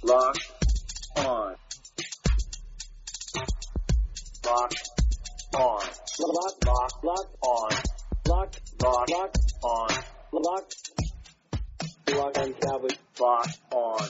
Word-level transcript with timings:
Locked 0.00 0.52
on. 1.16 1.54
Locked 4.44 4.90
on. 5.56 5.80
Locked, 6.20 6.66
locked, 6.66 7.04
locked 7.04 7.36
on. 7.42 7.70
Locked, 8.28 8.60
locked, 8.80 9.10
locked 9.10 9.38
on. 9.64 9.88
Locked. 10.32 10.76
Locked 12.14 12.38
on 12.38 12.52
Cowboys. 12.54 12.92
Locked 13.18 13.58
on. 13.72 14.08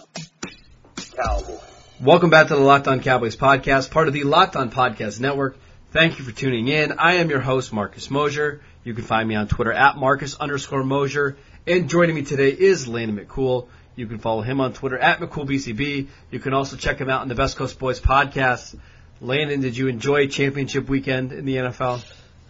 Cowboys. 1.17 1.61
Welcome 2.01 2.29
back 2.29 2.49
to 2.49 2.55
the 2.55 2.61
Locked 2.61 2.87
On 2.87 3.01
Cowboys 3.01 3.37
podcast, 3.37 3.91
part 3.91 4.09
of 4.09 4.15
the 4.15 4.25
Locked 4.25 4.57
On 4.57 4.71
Podcast 4.71 5.21
Network. 5.21 5.57
Thank 5.91 6.19
you 6.19 6.25
for 6.25 6.33
tuning 6.33 6.69
in. 6.69 6.93
I 6.99 7.15
am 7.15 7.31
your 7.31 7.41
host, 7.41 7.73
Marcus 7.73 8.11
Mosher. 8.11 8.61
You 8.85 8.93
can 8.93 9.05
find 9.05 9.27
me 9.27 9.37
on 9.37 9.49
Twitter 9.49 9.73
at 9.73 9.97
Marcus 9.97 10.37
underscore 10.37 10.85
Mosher. 10.85 11.39
And 11.67 11.89
joining 11.89 12.15
me 12.15 12.23
today 12.23 12.51
is 12.51 12.87
Landon 12.87 13.25
McCool. 13.25 13.69
You 13.99 14.07
can 14.07 14.19
follow 14.19 14.43
him 14.43 14.61
on 14.61 14.73
Twitter 14.73 14.97
at 14.97 15.19
McCoolBCB. 15.19 16.07
You 16.31 16.39
can 16.39 16.55
also 16.55 16.77
check 16.77 16.99
him 16.99 17.11
out 17.11 17.23
on 17.23 17.29
the 17.29 17.35
Best 17.35 17.57
Coast 17.57 17.79
Boys 17.79 18.01
podcast. 18.01 18.79
Landon, 19.21 19.61
did 19.61 19.77
you 19.77 19.89
enjoy 19.89 20.29
championship 20.29 20.89
weekend 20.89 21.33
in 21.33 21.45
the 21.45 21.57
NFL? 21.57 22.05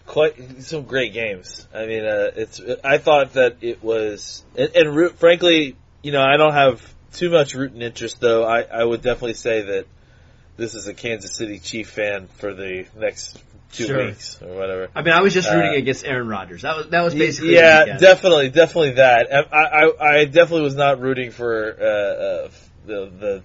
quite 0.08 0.62
some 0.62 0.82
great 0.82 1.12
games. 1.12 1.68
I 1.72 1.86
mean, 1.86 2.04
uh, 2.04 2.30
it's. 2.34 2.60
I 2.82 2.98
thought 2.98 3.34
that 3.34 3.58
it 3.60 3.84
was, 3.84 4.44
and, 4.56 4.74
and 4.74 5.12
frankly, 5.12 5.76
you 6.02 6.10
know, 6.10 6.22
I 6.22 6.36
don't 6.36 6.54
have 6.54 6.82
too 7.12 7.30
much 7.30 7.54
rooting 7.54 7.82
interest, 7.82 8.20
though. 8.20 8.44
I, 8.44 8.62
I 8.62 8.82
would 8.82 9.02
definitely 9.02 9.34
say 9.34 9.62
that 9.62 9.86
this 10.58 10.74
is 10.74 10.86
a 10.86 10.92
Kansas 10.94 11.34
City 11.34 11.58
Chief 11.58 11.88
fan 11.88 12.28
for 12.36 12.52
the 12.52 12.84
next 12.96 13.42
two 13.72 13.84
Sure. 13.86 14.04
weeks 14.06 14.40
or 14.42 14.48
whatever. 14.54 14.88
I 14.94 15.02
mean, 15.02 15.14
I 15.14 15.22
was 15.22 15.32
just 15.32 15.48
rooting 15.50 15.72
Uh, 15.72 15.76
against 15.78 16.04
Aaron 16.04 16.28
Rodgers. 16.28 16.62
That 16.62 16.76
was 16.76 16.88
that 16.88 17.02
was 17.02 17.14
basically 17.14 17.54
yeah, 17.54 17.96
definitely, 17.98 18.50
definitely 18.50 18.92
that. 18.92 19.28
I, 19.32 19.56
I, 19.56 20.20
I 20.20 20.24
definitely 20.26 20.62
was 20.62 20.74
not 20.74 21.00
rooting 21.00 21.30
for 21.30 21.76
uh, 21.80 21.84
uh, 21.84 22.48
the 22.86 23.10
the 23.18 23.42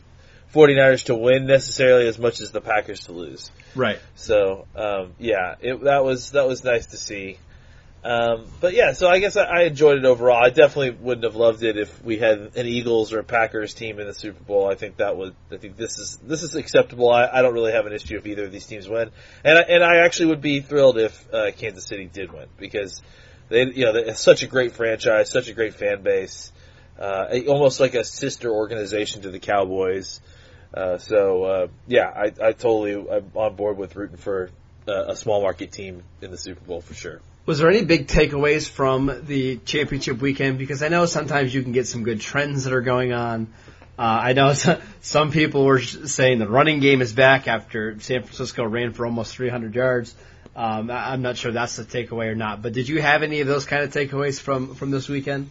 49ers 0.53 1.05
to 1.05 1.15
win 1.15 1.45
necessarily 1.47 2.07
as 2.07 2.19
much 2.19 2.39
as 2.41 2.51
the 2.51 2.61
Packers 2.61 3.05
to 3.05 3.11
lose. 3.11 3.49
right. 3.75 3.99
So 4.15 4.67
um, 4.75 5.13
yeah, 5.19 5.55
it, 5.61 5.83
that 5.83 6.03
was 6.03 6.31
that 6.31 6.47
was 6.47 6.63
nice 6.63 6.87
to 6.87 6.97
see. 6.97 7.37
Um, 8.03 8.47
but 8.59 8.73
yeah, 8.73 8.91
so 8.91 9.07
I 9.07 9.19
guess 9.19 9.37
I, 9.37 9.43
I 9.43 9.61
enjoyed 9.63 9.97
it 9.97 10.03
overall. 10.03 10.43
I 10.43 10.49
definitely 10.49 10.91
wouldn't 10.91 11.23
have 11.23 11.37
loved 11.37 11.63
it 11.63 11.77
if 11.77 12.03
we 12.03 12.17
had 12.17 12.51
an 12.55 12.65
Eagles 12.65 13.13
or 13.13 13.19
a 13.19 13.23
Packers 13.23 13.73
team 13.73 13.97
in 13.99 14.07
the 14.07 14.13
Super 14.13 14.43
Bowl. 14.43 14.69
I 14.69 14.75
think 14.75 14.97
that 14.97 15.15
would. 15.15 15.33
I 15.51 15.57
think 15.57 15.77
this 15.77 15.97
is 15.97 16.17
this 16.17 16.43
is 16.43 16.55
acceptable. 16.55 17.09
I, 17.09 17.29
I 17.31 17.41
don't 17.41 17.53
really 17.53 17.71
have 17.71 17.85
an 17.85 17.93
issue 17.93 18.17
if 18.17 18.27
either 18.27 18.43
of 18.43 18.51
these 18.51 18.65
teams 18.65 18.89
win, 18.89 19.09
and 19.45 19.57
I, 19.57 19.61
and 19.61 19.83
I 19.83 20.05
actually 20.05 20.27
would 20.27 20.41
be 20.41 20.59
thrilled 20.59 20.97
if 20.97 21.33
uh, 21.33 21.51
Kansas 21.51 21.85
City 21.85 22.09
did 22.11 22.33
win 22.33 22.47
because 22.57 23.01
they 23.47 23.63
you 23.67 23.85
know 23.85 23.95
it's 23.95 24.19
such 24.19 24.43
a 24.43 24.47
great 24.47 24.73
franchise, 24.73 25.29
such 25.29 25.47
a 25.47 25.53
great 25.53 25.73
fan 25.73 26.01
base, 26.03 26.51
uh, 26.99 27.27
almost 27.47 27.79
like 27.79 27.93
a 27.95 28.03
sister 28.03 28.51
organization 28.51 29.21
to 29.21 29.31
the 29.31 29.39
Cowboys. 29.39 30.19
Uh, 30.73 30.97
so 30.97 31.43
uh, 31.43 31.67
yeah, 31.87 32.09
I, 32.09 32.47
I 32.47 32.51
totally 32.51 32.95
I'm 32.95 33.31
on 33.33 33.55
board 33.55 33.77
with 33.77 33.95
rooting 33.95 34.17
for 34.17 34.49
uh, 34.89 35.05
a 35.07 35.15
small 35.15 35.41
market 35.41 35.71
team 35.71 36.03
in 36.21 36.31
the 36.31 36.37
Super 36.37 36.65
Bowl 36.65 36.81
for 36.81 36.93
sure. 36.93 37.21
Was 37.45 37.59
there 37.59 37.69
any 37.69 37.83
big 37.83 38.07
takeaways 38.07 38.69
from 38.69 39.11
the 39.25 39.57
championship 39.57 40.21
weekend? 40.21 40.57
Because 40.57 40.81
I 40.81 40.87
know 40.87 41.05
sometimes 41.05 41.53
you 41.53 41.61
can 41.61 41.73
get 41.73 41.87
some 41.87 42.03
good 42.03 42.21
trends 42.21 42.63
that 42.63 42.71
are 42.71 42.81
going 42.81 43.11
on. 43.11 43.47
Uh, 43.99 44.01
I 44.01 44.33
know 44.33 44.53
some 45.01 45.31
people 45.31 45.65
were 45.65 45.81
saying 45.81 46.39
the 46.39 46.47
running 46.47 46.79
game 46.79 47.01
is 47.01 47.11
back 47.11 47.49
after 47.49 47.99
San 47.99 48.23
Francisco 48.23 48.63
ran 48.63 48.93
for 48.93 49.05
almost 49.05 49.35
300 49.35 49.75
yards. 49.75 50.15
Um, 50.55 50.89
I'm 50.89 51.21
not 51.21 51.35
sure 51.35 51.51
that's 51.51 51.75
the 51.75 51.83
takeaway 51.83 52.27
or 52.27 52.35
not. 52.35 52.61
But 52.61 52.71
did 52.71 52.87
you 52.87 53.01
have 53.01 53.23
any 53.23 53.41
of 53.41 53.47
those 53.47 53.65
kind 53.65 53.83
of 53.83 53.91
takeaways 53.91 54.39
from 54.39 54.75
from 54.75 54.91
this 54.91 55.09
weekend? 55.09 55.49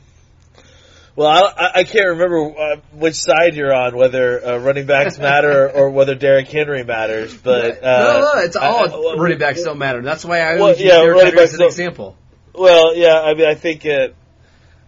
Well, 1.15 1.29
I, 1.29 1.41
I- 1.67 1.71
I 1.81 1.85
can't 1.85 2.09
remember 2.09 2.59
uh, 2.59 2.77
which 2.95 3.17
side 3.17 3.55
you're 3.55 3.75
on, 3.75 3.97
whether 3.97 4.45
uh, 4.45 4.57
running 4.59 4.87
backs 4.87 5.19
matter 5.19 5.71
or 5.71 5.91
whether 5.91 6.15
Derrick 6.15 6.49
Henry 6.49 6.85
matters. 6.85 7.37
But 7.37 7.83
uh, 7.85 8.21
no, 8.21 8.21
no, 8.21 8.41
it's 8.43 8.57
all 8.57 9.11
I- 9.11 9.13
I- 9.15 9.17
running 9.21 9.39
backs 9.39 9.63
don't 9.63 9.79
matter. 9.79 10.01
That's 10.03 10.25
why 10.25 10.41
I 10.41 10.55
Well, 10.55 10.63
always 10.63 10.81
use 10.81 10.89
yeah, 10.89 10.99
Derrick 11.01 11.17
running 11.17 11.27
Henry 11.33 11.43
as 11.45 11.55
an 11.55 11.63
example. 11.63 12.17
Well, 12.55 12.95
yeah, 12.97 13.21
I 13.21 13.35
mean, 13.35 13.47
I 13.47 13.55
think 13.55 13.85
uh, 13.87 14.09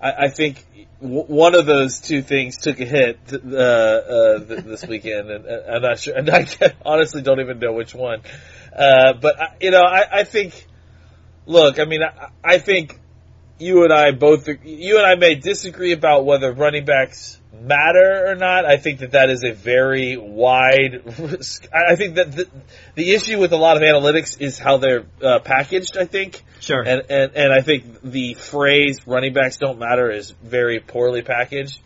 I, 0.00 0.24
I 0.24 0.28
think 0.28 0.64
w- 1.00 1.24
one 1.24 1.54
of 1.54 1.66
those 1.66 2.00
two 2.00 2.22
things 2.22 2.56
took 2.58 2.80
a 2.80 2.84
hit 2.84 3.18
uh, 3.32 3.36
uh, 3.56 4.38
this 4.38 4.86
weekend, 4.86 5.30
and 5.30 5.46
I'm 5.46 5.82
not 5.82 5.98
sure. 5.98 6.14
And 6.16 6.28
I 6.30 6.46
honestly 6.86 7.20
don't 7.22 7.40
even 7.40 7.58
know 7.58 7.72
which 7.72 7.94
one. 7.94 8.20
Uh, 8.74 9.12
but 9.14 9.38
I, 9.40 9.46
you 9.60 9.70
know, 9.70 9.82
I, 9.82 10.20
I 10.20 10.24
think. 10.24 10.66
Look, 11.46 11.78
I 11.78 11.84
mean, 11.84 12.02
I, 12.02 12.28
I 12.42 12.56
think 12.58 12.98
you 13.58 13.84
and 13.84 13.92
I 13.92 14.10
both. 14.12 14.48
You 14.64 14.98
and 14.98 15.06
I 15.06 15.14
may 15.14 15.34
disagree 15.34 15.92
about 15.92 16.24
whether 16.24 16.52
running 16.52 16.84
backs 16.84 17.40
matter 17.52 18.26
or 18.26 18.34
not. 18.34 18.64
I 18.64 18.76
think 18.76 19.00
that 19.00 19.12
that 19.12 19.30
is 19.30 19.44
a 19.44 19.52
very 19.52 20.16
wide. 20.16 21.02
I 21.72 21.92
I 21.92 21.96
think 21.96 22.16
that 22.16 22.32
the, 22.32 22.48
the 22.94 23.12
issue 23.12 23.38
with 23.38 23.52
a 23.52 23.56
lot 23.56 23.76
of 23.76 23.82
analytics 23.82 24.40
is 24.40 24.58
how 24.58 24.78
they're 24.78 25.04
uh, 25.22 25.38
packaged. 25.40 25.96
I 25.96 26.06
think. 26.06 26.42
Sure. 26.60 26.82
And, 26.82 27.02
and 27.10 27.32
and 27.34 27.52
I 27.52 27.60
think 27.60 28.02
the 28.02 28.34
phrase 28.34 29.06
"running 29.06 29.34
backs 29.34 29.56
don't 29.56 29.78
matter" 29.78 30.10
is 30.10 30.30
very 30.30 30.80
poorly 30.80 31.22
packaged. 31.22 31.80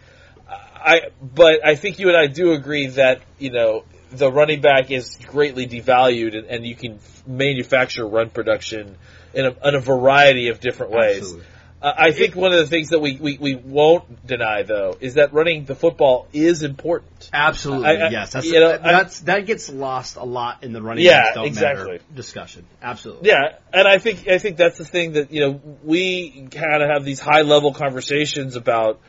I 0.48 1.10
but 1.22 1.66
I 1.66 1.74
think 1.74 1.98
you 1.98 2.08
and 2.08 2.16
I 2.16 2.26
do 2.28 2.52
agree 2.52 2.86
that 2.88 3.22
you 3.38 3.50
know 3.50 3.84
the 4.10 4.30
running 4.32 4.60
back 4.60 4.90
is 4.90 5.18
greatly 5.26 5.66
devalued, 5.66 6.36
and, 6.36 6.46
and 6.46 6.66
you 6.66 6.74
can 6.74 6.98
manufacture 7.26 8.06
run 8.06 8.30
production 8.30 8.96
in 9.34 9.46
a, 9.46 9.68
in 9.68 9.74
a 9.74 9.80
variety 9.80 10.48
of 10.48 10.60
different 10.60 10.92
ways. 10.92 11.18
Absolutely. 11.18 11.46
Uh, 11.80 11.92
I 11.96 12.10
think 12.10 12.34
one 12.34 12.52
of 12.52 12.58
the 12.58 12.66
things 12.66 12.88
that 12.88 12.98
we, 12.98 13.16
we, 13.16 13.38
we 13.38 13.54
won't 13.54 14.26
deny 14.26 14.62
though 14.64 14.96
is 15.00 15.14
that 15.14 15.32
running 15.32 15.64
the 15.64 15.76
football 15.76 16.26
is 16.32 16.64
important. 16.64 17.30
Absolutely, 17.32 17.86
I- 17.86 18.06
I- 18.06 18.10
yes. 18.10 18.32
That's, 18.32 18.46
you 18.46 18.58
know, 18.58 18.76
that, 18.76 18.84
I- 18.84 19.24
that 19.26 19.46
gets 19.46 19.70
lost 19.70 20.16
a 20.16 20.24
lot 20.24 20.64
in 20.64 20.72
the 20.72 20.82
running 20.82 21.04
Yeah, 21.04 21.34
don't 21.34 21.46
exactly. 21.46 21.92
matter 21.92 22.04
discussion. 22.14 22.64
Absolutely. 22.82 23.28
Yeah, 23.28 23.58
and 23.72 23.86
I 23.86 23.98
think 23.98 24.26
I 24.26 24.38
think 24.38 24.56
that's 24.56 24.78
the 24.78 24.84
thing 24.84 25.12
that 25.12 25.32
you 25.32 25.40
know 25.40 25.60
we 25.84 26.48
kind 26.50 26.82
of 26.82 26.90
have 26.90 27.04
these 27.04 27.20
high 27.20 27.42
level 27.42 27.72
conversations 27.72 28.56
about 28.56 29.00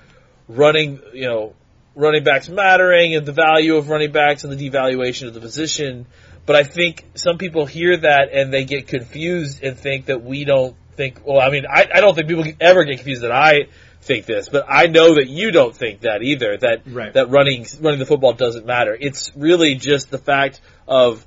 running, 0.47 0.99
you 1.13 1.27
know, 1.27 1.53
running 1.95 2.23
backs 2.23 2.49
mattering 2.49 3.15
and 3.15 3.25
the 3.25 3.31
value 3.33 3.77
of 3.77 3.89
running 3.89 4.11
backs 4.11 4.43
and 4.43 4.53
the 4.57 4.69
devaluation 4.69 5.27
of 5.27 5.33
the 5.33 5.39
position. 5.41 6.05
But 6.45 6.55
I 6.55 6.63
think 6.63 7.05
some 7.15 7.37
people 7.37 7.65
hear 7.65 7.97
that 7.97 8.29
and 8.31 8.53
they 8.53 8.63
get 8.65 8.87
confused 8.87 9.63
and 9.63 9.77
think 9.77 10.05
that 10.05 10.23
we 10.23 10.45
don't 10.45 10.75
think. 10.99 11.21
Well, 11.25 11.39
I 11.39 11.49
mean, 11.49 11.65
I, 11.65 11.87
I 11.95 12.01
don't 12.01 12.13
think 12.13 12.27
people 12.27 12.43
ever 12.59 12.83
get 12.83 12.97
confused 12.97 13.21
that 13.23 13.31
I 13.31 13.67
think 14.01 14.25
this, 14.25 14.49
but 14.49 14.65
I 14.69 14.87
know 14.87 15.15
that 15.15 15.27
you 15.27 15.51
don't 15.51 15.75
think 15.75 16.01
that 16.01 16.21
either. 16.21 16.57
That 16.57 16.81
Right. 16.85 17.13
that 17.13 17.29
running 17.29 17.65
running 17.81 17.99
the 17.99 18.05
football 18.05 18.33
doesn't 18.33 18.65
matter. 18.65 18.95
It's 18.99 19.31
really 19.35 19.75
just 19.75 20.11
the 20.11 20.17
fact 20.17 20.59
of 20.87 21.25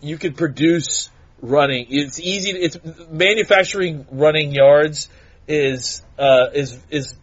you 0.00 0.16
can 0.18 0.34
produce 0.34 1.10
running. 1.42 1.86
It's 1.90 2.20
easy. 2.20 2.50
It's 2.50 2.78
manufacturing 3.10 4.06
running 4.10 4.52
yards 4.52 5.08
is 5.48 6.02
uh, 6.18 6.50
is 6.54 6.78
is 6.90 7.14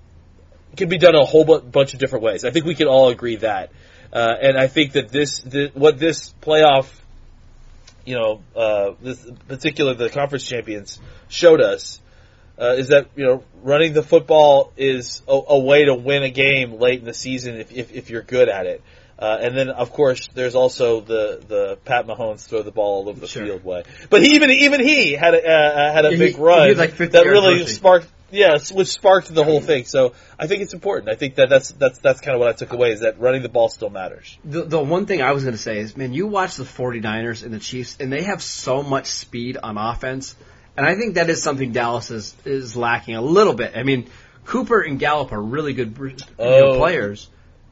can 0.75 0.89
be 0.89 0.97
done 0.97 1.15
a 1.15 1.23
whole 1.25 1.45
bu- 1.45 1.61
bunch 1.61 1.93
of 1.93 1.99
different 1.99 2.23
ways. 2.23 2.43
I 2.45 2.51
think 2.51 2.65
we 2.65 2.75
can 2.75 2.87
all 2.87 3.09
agree 3.09 3.37
that, 3.37 3.71
uh, 4.13 4.33
and 4.41 4.57
I 4.57 4.67
think 4.67 4.91
that 4.93 5.09
this, 5.09 5.39
th- 5.39 5.73
what 5.73 5.97
this 5.97 6.33
playoff, 6.39 6.87
you 8.05 8.15
know, 8.15 8.41
uh, 8.55 8.91
this 9.01 9.25
particular 9.47 9.95
the 9.95 10.09
conference 10.09 10.45
champions 10.47 10.99
showed 11.29 11.61
us. 11.61 12.01
Uh, 12.59 12.73
is 12.75 12.87
that 12.87 13.05
you 13.15 13.23
know 13.23 13.43
running 13.61 13.93
the 13.93 14.01
football 14.01 14.73
is 14.77 15.21
a, 15.27 15.31
a 15.49 15.59
way 15.59 15.85
to 15.85 15.93
win 15.93 16.23
a 16.23 16.29
game 16.31 16.79
late 16.79 16.97
in 16.99 17.05
the 17.05 17.13
season 17.13 17.55
if, 17.59 17.71
if, 17.71 17.91
if 17.93 18.09
you're 18.09 18.23
good 18.23 18.49
at 18.49 18.65
it. 18.65 18.81
Uh, 19.19 19.37
and 19.41 19.57
then, 19.57 19.69
of 19.69 19.91
course, 19.93 20.27
there's 20.35 20.53
also 20.53 21.01
the, 21.01 21.41
the 21.47 21.77
Pat 21.85 22.05
Mahomes 22.05 22.45
throw 22.47 22.61
the 22.61 22.71
ball 22.71 23.01
all 23.01 23.09
over 23.09 23.19
the 23.19 23.25
Sure. 23.27 23.45
field 23.45 23.63
way. 23.63 23.83
But 24.11 24.21
he, 24.23 24.35
even 24.35 24.49
even 24.51 24.79
he 24.81 25.13
had 25.13 25.33
a, 25.33 25.37
uh, 25.47 25.93
had 25.93 26.05
a 26.05 26.11
Yeah, 26.11 26.17
big 26.17 26.35
he- 26.35 26.41
run 26.41 26.69
he 26.69 26.75
like 26.75 26.97
that 26.97 27.25
really 27.25 27.61
rushing. 27.61 27.67
sparked, 27.67 28.07
yes, 28.31 28.71
which 28.71 28.87
sparked 28.89 29.33
the 29.33 29.43
whole 29.43 29.59
thing. 29.61 29.85
So 29.85 30.13
I 30.39 30.45
think 30.47 30.61
it's 30.63 30.73
important. 30.75 31.09
I 31.11 31.15
think 31.15 31.35
that 31.35 31.49
that's 31.49 31.71
that's 31.71 31.97
that's 31.99 32.21
kind 32.21 32.35
of 32.35 32.39
what 32.39 32.49
I 32.49 32.53
took 32.53 32.73
away 32.73 32.91
is 32.91 32.99
that 33.01 33.19
running 33.19 33.41
the 33.43 33.49
ball 33.49 33.69
still 33.69 33.89
matters. 33.89 34.37
The, 34.45 34.63
the 34.63 34.79
one 34.79 35.05
thing 35.07 35.21
I 35.23 35.31
was 35.31 35.43
going 35.43 35.55
to 35.55 35.61
say 35.61 35.77
is, 35.79 35.95
man, 35.97 36.13
you 36.13 36.25
watch 36.27 36.55
the 36.55 36.63
49ers 36.63 37.43
and 37.43 37.51
the 37.53 37.59
Chiefs, 37.59 37.97
and 37.99 38.11
they 38.13 38.21
have 38.23 38.41
so 38.43 38.81
much 38.83 39.07
speed 39.07 39.57
on 39.61 39.77
offense. 39.79 40.35
And 40.77 40.85
I 40.85 40.95
think 40.95 41.15
that 41.15 41.29
is 41.29 41.41
something 41.41 41.71
Dallas 41.71 42.11
is, 42.11 42.35
is 42.45 42.75
lacking 42.75 43.15
a 43.15 43.21
little 43.21 43.53
bit. 43.53 43.73
I 43.75 43.83
mean, 43.83 44.09
Cooper 44.45 44.79
and 44.79 44.99
Gallup 44.99 45.31
are 45.31 45.41
really 45.41 45.73
good, 45.73 45.97
you 45.97 46.05
know, 46.37 46.69
Oh. 46.73 46.77
players, 46.77 47.27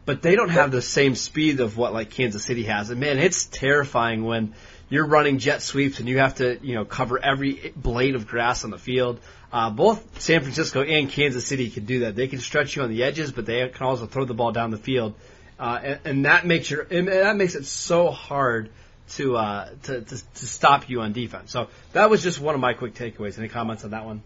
but 0.05 0.21
they 0.23 0.35
don't 0.35 0.49
have 0.49 0.71
the 0.71 0.81
same 0.81 1.15
speed 1.15 1.59
of 1.59 1.77
what 1.77 1.93
like 1.93 2.09
Kansas 2.09 2.43
City 2.43 2.63
has. 2.63 2.89
And 2.89 2.99
man, 2.99 3.19
it's 3.19 3.45
terrifying 3.45 4.23
when 4.25 4.53
you're 4.89 5.05
running 5.05 5.37
jet 5.37 5.61
sweeps 5.61 5.99
and 5.99 6.09
you 6.09 6.17
have 6.17 6.35
to, 6.35 6.59
you 6.61 6.75
know, 6.75 6.83
cover 6.85 7.17
every 7.23 7.71
blade 7.75 8.15
of 8.15 8.27
grass 8.27 8.63
on 8.63 8.71
the 8.71 8.77
field. 8.77 9.19
Uh, 9.53 9.69
both 9.69 10.19
San 10.19 10.41
Francisco 10.41 10.81
and 10.83 11.09
Kansas 11.09 11.45
City 11.45 11.69
can 11.69 11.85
do 11.85 11.99
that. 12.01 12.15
They 12.15 12.27
can 12.27 12.39
stretch 12.39 12.75
you 12.75 12.81
on 12.81 12.89
the 12.89 13.03
edges, 13.03 13.31
but 13.31 13.45
they 13.45 13.67
can 13.69 13.85
also 13.85 14.05
throw 14.05 14.25
the 14.25 14.33
ball 14.33 14.51
down 14.51 14.71
the 14.71 14.77
field. 14.77 15.13
Uh, 15.59 15.79
and, 15.81 15.99
and 16.05 16.25
that 16.25 16.45
makes 16.45 16.69
your, 16.69 16.81
and 16.91 17.07
that 17.07 17.37
makes 17.37 17.55
it 17.55 17.65
so 17.65 18.09
hard 18.11 18.69
to, 19.11 19.37
uh, 19.37 19.69
to, 19.83 20.01
to, 20.01 20.33
to 20.33 20.47
stop 20.47 20.89
you 20.89 21.01
on 21.01 21.13
defense. 21.13 21.51
So 21.51 21.69
that 21.93 22.09
was 22.09 22.23
just 22.23 22.39
one 22.39 22.55
of 22.55 22.61
my 22.61 22.73
quick 22.73 22.93
takeaways. 22.95 23.37
Any 23.37 23.49
comments 23.49 23.83
on 23.83 23.91
that 23.91 24.05
one? 24.05 24.23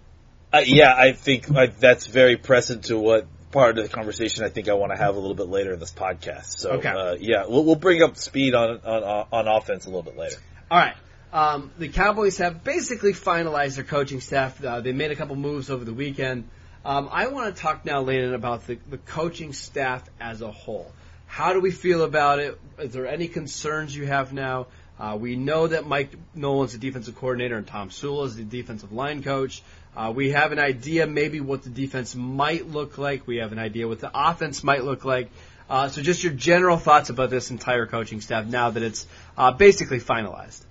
Uh, 0.52 0.62
yeah, 0.66 0.94
I 0.96 1.12
think 1.12 1.50
uh, 1.52 1.68
that's 1.80 2.08
very 2.08 2.38
present 2.38 2.86
to 2.86 2.98
what 2.98 3.28
part 3.52 3.78
of 3.78 3.84
the 3.84 3.90
conversation 3.90 4.44
I 4.44 4.50
think 4.50 4.70
I 4.70 4.74
want 4.74 4.92
to 4.92 4.98
have 4.98 5.16
a 5.16 5.20
little 5.20 5.36
bit 5.36 5.48
later 5.48 5.74
in 5.74 5.80
this 5.80 5.92
podcast. 5.92 6.58
So 6.60 6.72
Okay. 6.72 6.90
uh, 6.90 7.16
yeah, 7.20 7.46
we'll, 7.48 7.66
we'll 7.66 7.76
bring 7.76 8.02
up 8.02 8.18
speed 8.18 8.56
on, 8.56 8.80
on 8.84 9.28
on 9.32 9.48
offense 9.48 9.86
a 9.86 9.90
little 9.90 10.04
bit 10.04 10.18
later. 10.18 10.38
All 10.72 10.78
right. 10.78 10.96
Um, 11.32 11.72
the 11.78 11.90
Cowboys 11.90 12.38
have 12.38 12.64
basically 12.64 13.14
finalized 13.14 13.76
their 13.76 13.84
coaching 13.84 14.22
staff. 14.22 14.64
Uh, 14.64 14.82
they 14.82 14.92
made 14.94 15.12
a 15.12 15.16
couple 15.16 15.36
moves 15.36 15.70
over 15.70 15.86
the 15.86 15.94
weekend. 15.94 16.50
Um, 16.84 17.10
I 17.12 17.28
want 17.28 17.56
to 17.56 17.62
talk 17.62 17.86
now, 17.86 18.02
Landon, 18.02 18.34
about 18.34 18.66
the, 18.66 18.80
the 18.90 18.98
coaching 18.98 19.54
staff 19.54 20.04
as 20.20 20.42
a 20.42 20.52
whole. 20.52 20.92
How 21.30 21.54
do 21.54 21.62
we 21.62 21.70
feel 21.70 22.02
about 22.02 22.40
it? 22.40 22.60
Is 22.80 22.92
there 22.92 23.08
any 23.08 23.28
concerns 23.28 23.96
you 23.96 24.08
have 24.08 24.34
now? 24.34 24.66
Uh, 25.00 25.16
we 25.18 25.36
know 25.36 25.68
that 25.68 25.86
Mike 25.86 26.12
Nolan's 26.36 26.74
the 26.74 26.80
defensive 26.80 27.16
coordinator 27.16 27.56
and 27.56 27.68
Tomsula 27.68 28.26
is 28.26 28.36
the 28.36 28.44
defensive 28.44 28.92
line 28.92 29.22
coach. 29.22 29.62
Uh, 29.96 30.12
we 30.14 30.32
have 30.32 30.52
an 30.52 30.60
idea 30.60 31.06
maybe 31.06 31.40
what 31.40 31.62
the 31.62 31.70
defense 31.70 32.16
might 32.16 32.68
look 32.68 32.98
like. 32.98 33.28
We 33.28 33.38
have 33.38 33.52
an 33.52 33.60
idea 33.60 33.88
what 33.88 34.00
the 34.00 34.12
offense 34.12 34.64
might 34.64 34.84
look 34.84 35.06
like. 35.06 35.30
Uh, 35.70 35.88
so 35.88 36.02
just 36.02 36.24
your 36.24 36.34
general 36.34 36.78
thoughts 36.78 37.12
about 37.12 37.30
this 37.30 37.52
entire 37.52 37.86
coaching 37.86 38.22
staff 38.22 38.48
now 38.48 38.72
that 38.72 38.82
it's 38.82 39.06
uh, 39.38 39.52
basically 39.52 40.00
finalized. 40.00 40.62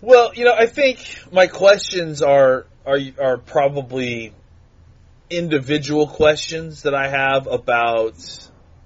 Well, 0.00 0.34
you 0.34 0.44
know, 0.44 0.52
I 0.52 0.66
think 0.66 0.98
my 1.32 1.46
questions 1.46 2.22
are 2.22 2.66
are 2.84 2.98
are 3.22 3.38
probably 3.38 4.34
individual 5.30 6.08
questions 6.08 6.82
that 6.82 6.94
I 6.94 7.08
have 7.08 7.46
about 7.46 8.16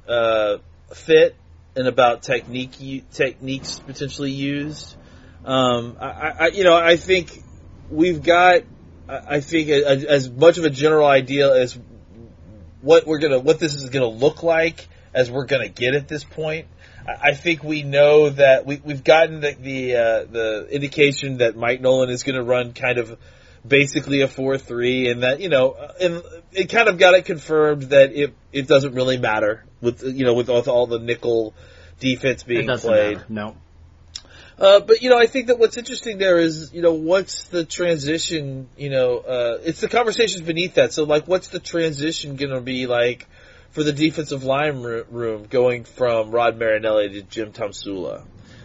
uh, 0.09 0.59
fit 0.93 1.37
and 1.77 1.87
about 1.87 2.23
technique 2.23 3.05
techniques 3.13 3.79
potentially 3.79 4.33
used. 4.33 4.97
Um, 5.45 5.97
I, 6.01 6.35
I, 6.39 6.47
you 6.49 6.65
know, 6.65 6.75
I 6.75 6.97
think 6.97 7.43
we've 7.91 8.23
got, 8.23 8.63
I 9.09 9.41
think, 9.41 9.69
a, 9.69 9.83
a, 9.83 9.97
as 10.09 10.29
much 10.29 10.59
of 10.59 10.65
a 10.65 10.71
general 10.71 11.07
idea 11.07 11.55
as 11.55 11.79
what 12.81 13.07
we're 13.07 13.19
gonna, 13.19 13.39
what 13.39 13.59
this 13.59 13.75
is 13.75 13.91
gonna 13.91 14.07
look 14.07 14.43
like 14.43 14.89
as 15.15 15.31
we're 15.31 15.47
gonna 15.47 15.69
get 15.69 15.95
at 15.95 16.09
this 16.09 16.25
point. 16.25 16.67
I 17.07 17.33
think 17.33 17.63
we 17.63 17.85
know 17.85 18.29
that 18.29 18.67
we, 18.67 18.83
we've 18.85 19.05
gotten 19.05 19.41
the 19.41 19.53
the, 19.53 19.97
uh, 19.97 20.25
the 20.25 20.69
indication 20.71 21.39
that 21.39 21.57
Mike 21.57 21.81
Nolan 21.81 22.11
is 22.11 22.23
to 22.23 22.43
run 22.43 22.75
kind 22.75 22.99
of 22.99 23.19
basically 23.67 24.21
a 24.21 24.29
four 24.29 24.59
three, 24.59 25.09
and 25.09 25.23
that 25.23 25.41
you 25.41 25.49
know, 25.49 25.77
and 26.01 26.23
it 26.53 26.69
kind 26.71 26.89
of 26.89 26.99
got 26.99 27.15
it 27.15 27.25
confirmed 27.25 27.85
that 27.85 28.13
it 28.13 28.35
it 28.53 28.67
doesn't 28.67 28.95
really 28.95 29.17
matter 29.17 29.65
with 29.81 30.03
you 30.03 30.25
know 30.25 30.35
with 30.35 30.49
all, 30.49 30.63
all 30.69 30.87
the 30.87 30.99
nickel 30.99 31.55
defense 32.01 32.43
being 32.43 32.67
played. 32.79 33.19
matter. 33.19 33.27
No. 33.29 33.57
Uh, 34.59 34.81
but 34.81 35.03
you 35.03 35.11
know, 35.11 35.19
I 35.19 35.27
think 35.27 35.47
that 35.49 35.59
what's 35.59 35.77
interesting 35.77 36.19
there 36.19 36.39
is, 36.39 36.73
you 36.73 36.83
know, 36.83 36.93
what's 36.93 37.45
the 37.45 37.65
transition? 37.65 38.69
You 38.77 38.91
know, 38.91 39.19
uh, 39.19 39.59
it's 39.63 39.81
the 39.81 39.89
conversations 39.89 40.43
beneath 40.43 40.75
that. 40.75 40.93
So, 40.93 41.05
like, 41.05 41.29
what's 41.29 41.49
the 41.49 41.61
transition 41.61 42.35
going 42.35 42.51
to 42.51 42.61
be 42.61 42.87
like 42.89 43.29
for 43.71 43.85
the 43.85 43.93
defensive 43.93 44.43
line 44.43 44.83
room 44.83 45.47
going 45.49 45.85
from 45.85 46.33
Rod 46.33 46.59
Marinelli 46.59 47.11
to 47.11 47.23
Jim 47.23 47.53
Tomsula? 47.53 48.25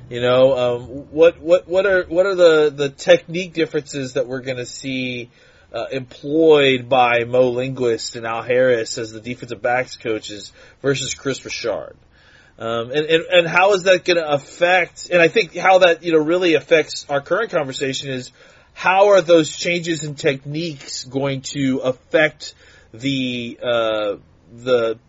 You 0.09 0.21
know, 0.21 0.57
um, 0.57 0.81
what 1.12 1.39
what 1.39 1.68
what 1.68 1.86
are 1.86 2.04
what 2.06 2.25
are 2.25 2.36
the 2.36 2.74
the 2.75 2.89
technique 2.89 3.54
differences 3.54 4.13
that 4.13 4.27
we're 4.27 4.42
going 4.42 4.57
to 4.57 4.66
see? 4.66 5.30
Uh, 5.73 5.87
employed 5.91 6.87
by 6.87 7.23
Mo 7.23 7.49
Linguist 7.49 8.15
and 8.15 8.27
Al 8.27 8.43
Harris 8.43 8.99
as 8.99 9.11
the 9.11 9.19
defensive 9.19 9.59
backs 9.59 9.95
coaches 9.97 10.53
versus 10.83 11.15
Kris 11.15 11.43
Richard. 11.43 11.95
Um, 12.59 12.91
and, 12.91 13.07
and, 13.07 13.23
and 13.31 13.47
how 13.47 13.73
is 13.73 13.81
that 13.83 14.05
going 14.05 14.17
to 14.17 14.29
affect, 14.29 15.09
and 15.09 15.19
I 15.19 15.29
think 15.29 15.55
how 15.55 15.79
that, 15.79 16.03
you 16.03 16.11
know, 16.11 16.19
really 16.19 16.53
affects 16.53 17.07
our 17.09 17.21
current 17.21 17.49
conversation 17.49 18.11
is 18.11 18.31
how 18.73 19.07
are 19.09 19.21
those 19.21 19.57
changes 19.57 20.03
in 20.03 20.13
techniques 20.13 21.05
going 21.05 21.41
to 21.41 21.79
affect 21.79 22.53
the, 22.93 23.57
uh, 23.63 24.15
the 24.53 24.99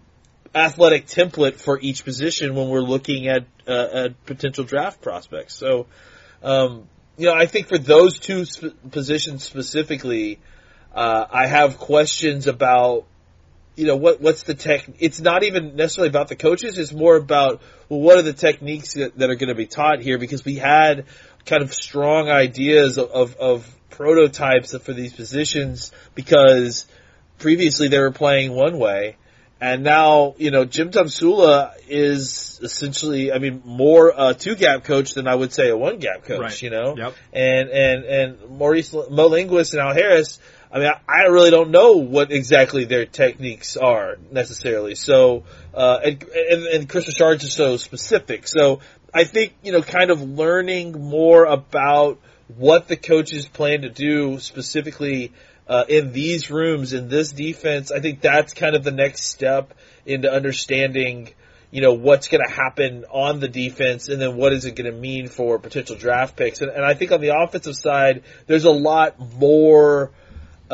athletic 0.54 1.06
template 1.06 1.56
for 1.56 1.78
each 1.78 2.06
position 2.06 2.54
when 2.54 2.70
we're 2.70 2.80
looking 2.80 3.28
at, 3.28 3.44
uh, 3.68 3.88
at 4.04 4.24
potential 4.24 4.64
draft 4.64 5.02
prospects. 5.02 5.54
So, 5.54 5.88
um, 6.42 6.88
you 7.18 7.26
know, 7.26 7.34
I 7.34 7.44
think 7.44 7.68
for 7.68 7.76
those 7.76 8.18
two 8.18 8.46
sp- 8.48 8.72
positions 8.90 9.44
specifically, 9.44 10.38
uh, 10.94 11.26
I 11.30 11.46
have 11.46 11.78
questions 11.78 12.46
about 12.46 13.04
you 13.76 13.86
know 13.86 13.96
what 13.96 14.20
what's 14.20 14.44
the 14.44 14.54
tech 14.54 14.88
it's 15.00 15.20
not 15.20 15.42
even 15.42 15.74
necessarily 15.74 16.08
about 16.08 16.28
the 16.28 16.36
coaches 16.36 16.78
it's 16.78 16.92
more 16.92 17.16
about 17.16 17.60
well 17.88 17.98
what 18.00 18.16
are 18.16 18.22
the 18.22 18.32
techniques 18.32 18.94
that, 18.94 19.18
that 19.18 19.30
are 19.30 19.34
going 19.34 19.48
to 19.48 19.54
be 19.56 19.66
taught 19.66 20.00
here 20.00 20.16
because 20.16 20.44
we 20.44 20.54
had 20.54 21.06
kind 21.44 21.60
of 21.60 21.74
strong 21.74 22.30
ideas 22.30 22.98
of, 22.98 23.10
of, 23.10 23.36
of 23.36 23.74
prototypes 23.90 24.76
for 24.78 24.92
these 24.92 25.12
positions 25.12 25.90
because 26.14 26.86
previously 27.38 27.88
they 27.88 27.98
were 27.98 28.12
playing 28.12 28.52
one 28.52 28.78
way 28.78 29.16
and 29.60 29.82
now 29.82 30.34
you 30.38 30.52
know 30.52 30.64
Jim 30.64 30.90
Tomsula 30.92 31.72
is 31.88 32.60
essentially 32.62 33.32
I 33.32 33.38
mean 33.38 33.62
more 33.64 34.12
a 34.16 34.34
two 34.34 34.54
gap 34.54 34.84
coach 34.84 35.14
than 35.14 35.26
I 35.26 35.34
would 35.34 35.52
say 35.52 35.68
a 35.70 35.76
one 35.76 35.98
gap 35.98 36.22
coach 36.24 36.40
Right. 36.40 36.62
you 36.62 36.70
know 36.70 36.96
Yep. 36.96 37.14
and 37.32 37.68
and 37.70 38.04
and 38.04 38.50
Maurice 38.50 38.92
Mo 38.92 39.26
Linguist 39.26 39.72
and 39.72 39.82
Al 39.82 39.94
Harris 39.94 40.38
I 40.74 40.78
mean, 40.80 40.88
I, 40.88 40.98
I 41.08 41.22
really 41.28 41.50
don't 41.50 41.70
know 41.70 41.98
what 41.98 42.32
exactly 42.32 42.84
their 42.84 43.06
techniques 43.06 43.76
are 43.76 44.16
necessarily. 44.32 44.96
So, 44.96 45.44
uh, 45.72 46.00
and, 46.04 46.22
and, 46.24 46.66
and 46.66 46.88
Kris 46.88 47.06
Richards 47.06 47.44
is 47.44 47.52
so 47.52 47.76
specific. 47.76 48.48
So 48.48 48.80
I 49.14 49.22
think, 49.22 49.54
you 49.62 49.70
know, 49.70 49.82
kind 49.82 50.10
of 50.10 50.20
learning 50.20 51.00
more 51.00 51.44
about 51.44 52.18
what 52.48 52.88
the 52.88 52.96
coaches 52.96 53.46
plan 53.46 53.82
to 53.82 53.88
do 53.88 54.40
specifically, 54.40 55.32
uh, 55.68 55.84
in 55.88 56.12
these 56.12 56.50
rooms, 56.50 56.92
in 56.92 57.08
this 57.08 57.32
defense, 57.32 57.90
I 57.90 58.00
think 58.00 58.20
that's 58.20 58.52
kind 58.52 58.76
of 58.76 58.84
the 58.84 58.90
next 58.90 59.26
step 59.26 59.74
into 60.04 60.30
understanding, 60.30 61.30
you 61.70 61.80
know, 61.80 61.94
what's 61.94 62.28
going 62.28 62.42
to 62.46 62.52
happen 62.52 63.04
on 63.10 63.40
the 63.40 63.48
defense 63.48 64.08
and 64.08 64.20
then 64.20 64.36
what 64.36 64.52
is 64.52 64.64
it 64.64 64.74
going 64.74 64.92
to 64.92 64.98
mean 64.98 65.28
for 65.28 65.58
potential 65.58 65.96
draft 65.96 66.36
picks. 66.36 66.60
And, 66.60 66.70
and 66.70 66.84
I 66.84 66.94
think 66.94 67.12
on 67.12 67.20
the 67.20 67.34
offensive 67.34 67.76
side, 67.76 68.24
there's 68.46 68.64
a 68.64 68.70
lot 68.70 69.18
more, 69.38 70.10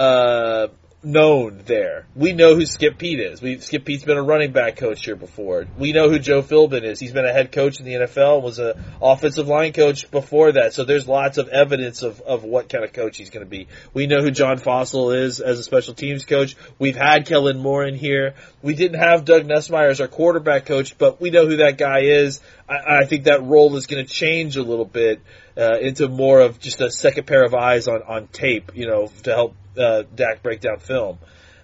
uh, 0.01 0.69
known 1.03 1.63
there. 1.67 2.07
We 2.15 2.33
know 2.33 2.55
who 2.55 2.65
Skip 2.65 2.97
Peete 2.97 3.21
is. 3.21 3.43
We 3.43 3.59
Skip 3.59 3.85
Peete's 3.85 4.05
been 4.05 4.17
a 4.17 4.23
running 4.23 4.53
back 4.53 4.77
coach 4.77 5.05
here 5.05 5.17
before. 5.17 5.67
We 5.79 5.93
know 5.93 6.09
who 6.09 6.19
Joe 6.19 6.43
Philbin 6.43 6.83
is. 6.85 6.99
He's 6.99 7.13
been 7.13 7.27
a 7.27 7.33
head 7.33 7.53
coach 7.53 7.81
in 7.81 7.85
the 7.85 7.93
NFL 7.93 8.43
was 8.43 8.59
a 8.59 8.83
offensive 9.03 9.47
line 9.47 9.75
coach 9.75 10.11
before 10.11 10.53
that. 10.53 10.73
So 10.73 10.85
there's 10.85 11.07
lots 11.07 11.37
of 11.37 11.49
evidence 11.49 12.03
of, 12.03 12.23
of 12.23 12.45
what 12.45 12.71
kind 12.71 12.83
of 12.83 12.95
coach 12.95 13.19
he's 13.19 13.29
going 13.29 13.45
to 13.45 13.51
be. 13.51 13.69
We 13.93 14.07
know 14.07 14.23
who 14.23 14.31
John 14.31 14.59
Fassel 14.59 15.15
is 15.15 15.41
as 15.41 15.59
a 15.59 15.63
special 15.63 15.93
teams 15.93 16.25
coach. 16.25 16.57
We've 16.79 16.97
had 16.97 17.27
Kellen 17.27 17.59
Moore 17.59 17.85
in 17.85 17.95
here. 17.95 18.35
We 18.63 18.75
didn't 18.75 19.01
have 19.01 19.27
Doug 19.27 19.45
Nussmeier 19.45 19.91
as 19.91 20.01
our 20.01 20.09
quarterback 20.09 20.65
coach, 20.65 20.97
but 20.97 21.21
we 21.21 21.31
know 21.31 21.47
who 21.47 21.59
that 21.59 21.77
guy 21.77 22.01
is. 22.01 22.41
I, 22.69 23.01
I 23.01 23.05
think 23.05 23.25
that 23.25 23.43
role 23.43 23.77
is 23.77 23.87
going 23.87 24.05
to 24.05 24.11
change 24.11 24.57
a 24.57 24.63
little 24.63 24.87
bit 24.87 25.21
uh, 25.57 25.79
into 25.79 26.09
more 26.09 26.41
of 26.41 26.59
just 26.59 26.81
a 26.81 26.91
second 26.91 27.27
pair 27.27 27.45
of 27.45 27.55
eyes 27.55 27.89
on, 27.89 28.03
on 28.03 28.29
tape, 28.29 28.73
you 28.75 28.87
know, 28.87 29.11
to 29.25 29.35
help 29.35 29.55
uh, 29.79 30.03
Dak 30.15 30.43
breakdown 30.43 30.79
film. 30.79 31.19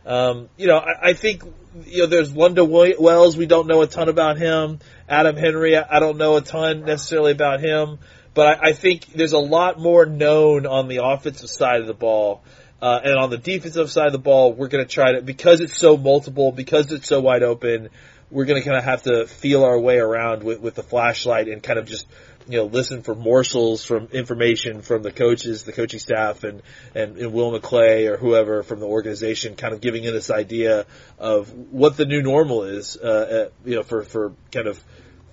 Um, 0.04 0.48
you 0.56 0.68
know, 0.68 0.78
I, 0.78 1.10
I 1.10 1.12
think 1.14 1.42
you 1.84 2.02
know 2.02 2.06
there's 2.06 2.32
Lunda 2.32 2.56
Wi- 2.56 2.94
Wells. 2.98 3.36
We 3.36 3.46
don't 3.46 3.66
know 3.66 3.82
a 3.82 3.86
ton 3.86 4.08
about 4.08 4.38
him. 4.38 4.78
Adam 5.08 5.36
Henry. 5.36 5.76
I, 5.76 5.96
I 5.96 6.00
don't 6.00 6.16
know 6.16 6.36
a 6.36 6.40
ton 6.40 6.84
necessarily 6.84 7.32
about 7.32 7.60
him, 7.60 7.98
but 8.34 8.46
I, 8.46 8.68
I 8.68 8.72
think 8.72 9.06
there's 9.06 9.32
a 9.32 9.38
lot 9.38 9.80
more 9.80 10.06
known 10.06 10.66
on 10.66 10.88
the 10.88 11.04
offensive 11.04 11.50
side 11.50 11.80
of 11.80 11.86
the 11.86 11.94
ball. 11.94 12.42
Uh, 12.80 13.00
and 13.02 13.18
on 13.18 13.30
the 13.30 13.38
defensive 13.38 13.90
side 13.90 14.06
of 14.06 14.12
the 14.12 14.18
ball, 14.18 14.52
we're 14.52 14.68
going 14.68 14.84
to 14.84 14.90
try 14.90 15.12
to 15.12 15.22
because 15.22 15.60
it's 15.60 15.78
so 15.78 15.96
multiple, 15.96 16.52
because 16.52 16.92
it's 16.92 17.08
so 17.08 17.20
wide 17.20 17.42
open. 17.42 17.88
We're 18.30 18.44
going 18.44 18.60
to 18.60 18.64
kind 18.64 18.76
of 18.76 18.84
have 18.84 19.02
to 19.04 19.26
feel 19.26 19.64
our 19.64 19.78
way 19.78 19.98
around 19.98 20.42
with, 20.42 20.60
with 20.60 20.74
the 20.74 20.82
flashlight 20.82 21.48
and 21.48 21.62
kind 21.62 21.78
of 21.78 21.86
just 21.86 22.06
you 22.48 22.58
know, 22.58 22.64
listen 22.64 23.02
for 23.02 23.14
morsels 23.14 23.84
from 23.84 24.08
information 24.12 24.82
from 24.82 25.02
the 25.02 25.10
coaches, 25.10 25.64
the 25.64 25.72
coaching 25.72 26.00
staff, 26.00 26.44
and, 26.44 26.62
and, 26.94 27.16
and 27.16 27.32
Will 27.32 27.58
McClay 27.58 28.08
or 28.08 28.16
whoever 28.16 28.62
from 28.62 28.80
the 28.80 28.86
organization, 28.86 29.56
kind 29.56 29.74
of 29.74 29.80
giving 29.80 30.04
you 30.04 30.12
this 30.12 30.30
idea 30.30 30.86
of 31.18 31.52
what 31.52 31.96
the 31.96 32.04
new 32.04 32.22
normal 32.22 32.64
is, 32.64 32.96
uh, 32.96 33.06
uh, 33.06 33.48
you 33.64 33.76
know, 33.76 33.82
for, 33.82 34.02
for 34.02 34.32
kind 34.52 34.68
of 34.68 34.82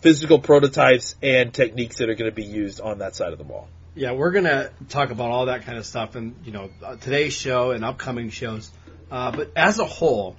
physical 0.02 0.40
prototypes 0.40 1.16
and 1.22 1.54
techniques 1.54 1.98
that 1.98 2.10
are 2.10 2.16
going 2.16 2.30
to 2.30 2.36
be 2.36 2.44
used 2.44 2.82
on 2.82 3.00
that 3.00 3.16
side 3.16 3.32
of 3.32 3.38
the 3.38 3.46
ball. 3.46 3.68
Yeah, 3.96 4.14
we're 4.14 4.32
gonna 4.32 4.72
talk 4.90 5.12
about 5.12 5.30
all 5.30 5.46
that 5.46 5.66
kind 5.66 5.78
of 5.78 5.86
stuff 5.86 6.16
in 6.16 6.36
you 6.44 6.52
know 6.52 6.72
uh, 6.84 6.96
today's 6.96 7.34
show 7.34 7.70
and 7.70 7.86
upcoming 7.86 8.32
shows. 8.32 8.72
Uh, 9.12 9.30
but 9.30 9.52
as 9.56 9.78
a 9.78 9.86
whole, 9.86 10.36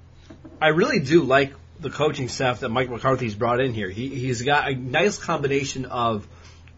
I 0.61 0.69
really 0.69 0.99
do 0.99 1.23
like 1.23 1.54
the 1.78 1.90
coaching 1.90 2.28
staff 2.28 2.61
that 2.61 2.71
Mike 2.71 2.90
McCarthy's 2.90 3.37
brought 3.37 3.61
in 3.61 3.73
here. 3.73 3.88
He 3.88 4.09
he's 4.09 4.43
got 4.43 4.69
a 4.69 4.75
nice 4.75 5.19
combination 5.19 5.85
of 5.85 6.26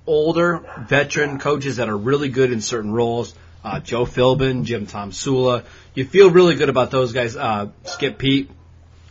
older 0.07 0.63
veteran 0.81 1.39
coaches 1.39 1.77
that 1.77 1.89
are 1.89 1.97
really 1.97 2.29
good 2.29 2.53
in 2.53 2.61
certain 2.61 2.93
roles. 2.93 3.35
Uh, 3.65 3.81
Joe 3.81 4.05
Philbin, 4.05 4.65
Jim 4.65 4.87
Tomsula. 4.87 5.65
You 5.95 6.05
feel 6.05 6.31
really 6.31 6.55
good 6.55 6.69
about 6.69 6.91
those 6.91 7.13
guys. 7.13 7.37
Uh, 7.37 7.71
Skip 7.85 8.17
Peete, 8.17 8.51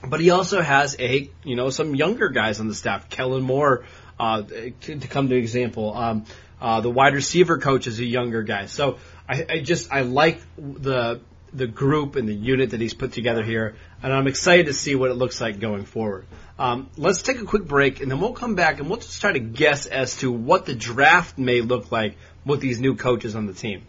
but 0.08 0.20
he 0.22 0.30
also 0.30 0.62
has 0.62 0.96
a 1.00 1.30
you 1.44 1.56
know 1.56 1.70
some 1.70 1.96
younger 1.96 2.30
guys 2.30 2.60
on 2.60 2.68
the 2.68 2.76
staff. 2.76 3.10
Kellen 3.10 3.44
Moore, 3.44 3.84
uh, 4.20 4.44
to, 4.44 4.72
to 5.00 5.08
come 5.08 5.30
to 5.30 5.36
example. 5.36 5.94
Um, 5.94 6.26
uh, 6.62 6.80
the 6.82 6.90
wide 6.90 7.14
receiver 7.14 7.58
coach 7.58 7.86
is 7.86 8.00
a 8.00 8.06
younger 8.06 8.44
guy. 8.44 8.68
So 8.68 8.98
I, 9.28 9.46
I 9.50 9.60
just 9.60 9.92
I 9.92 10.02
like 10.02 10.40
the 10.58 11.20
the 11.56 11.68
group 11.68 12.16
and 12.16 12.28
the 12.28 12.34
unit 12.34 12.72
that 12.72 12.82
he's 12.82 12.94
put 12.94 13.14
together 13.14 13.44
here, 13.44 13.76
and 14.04 14.14
I'm 14.14 14.28
excited 14.28 14.68
to 14.68 14.74
see 14.74 14.96
what 14.96 15.12
it 15.12 15.16
looks 15.16 15.40
like 15.40 15.60
going 15.60 15.86
forward. 15.86 16.26
Um, 16.58 16.90
let's 16.98 17.22
take 17.22 17.40
a 17.40 17.46
quick 17.46 17.66
break, 17.66 18.02
and 18.02 18.10
then 18.10 18.20
we'll 18.20 18.34
come 18.34 18.56
back 18.56 18.80
and 18.80 18.90
we'll 18.90 19.00
just 19.00 19.20
try 19.22 19.32
to 19.32 19.40
guess 19.40 19.88
as 19.88 20.18
to 20.18 20.32
what 20.32 20.66
the 20.66 20.76
draft 20.76 21.38
may 21.38 21.62
look 21.62 21.92
like 21.92 22.18
with 22.46 22.62
these 22.62 22.80
new 22.80 22.96
coaches 22.96 23.36
on 23.36 23.46
the 23.46 23.54
team. 23.54 23.84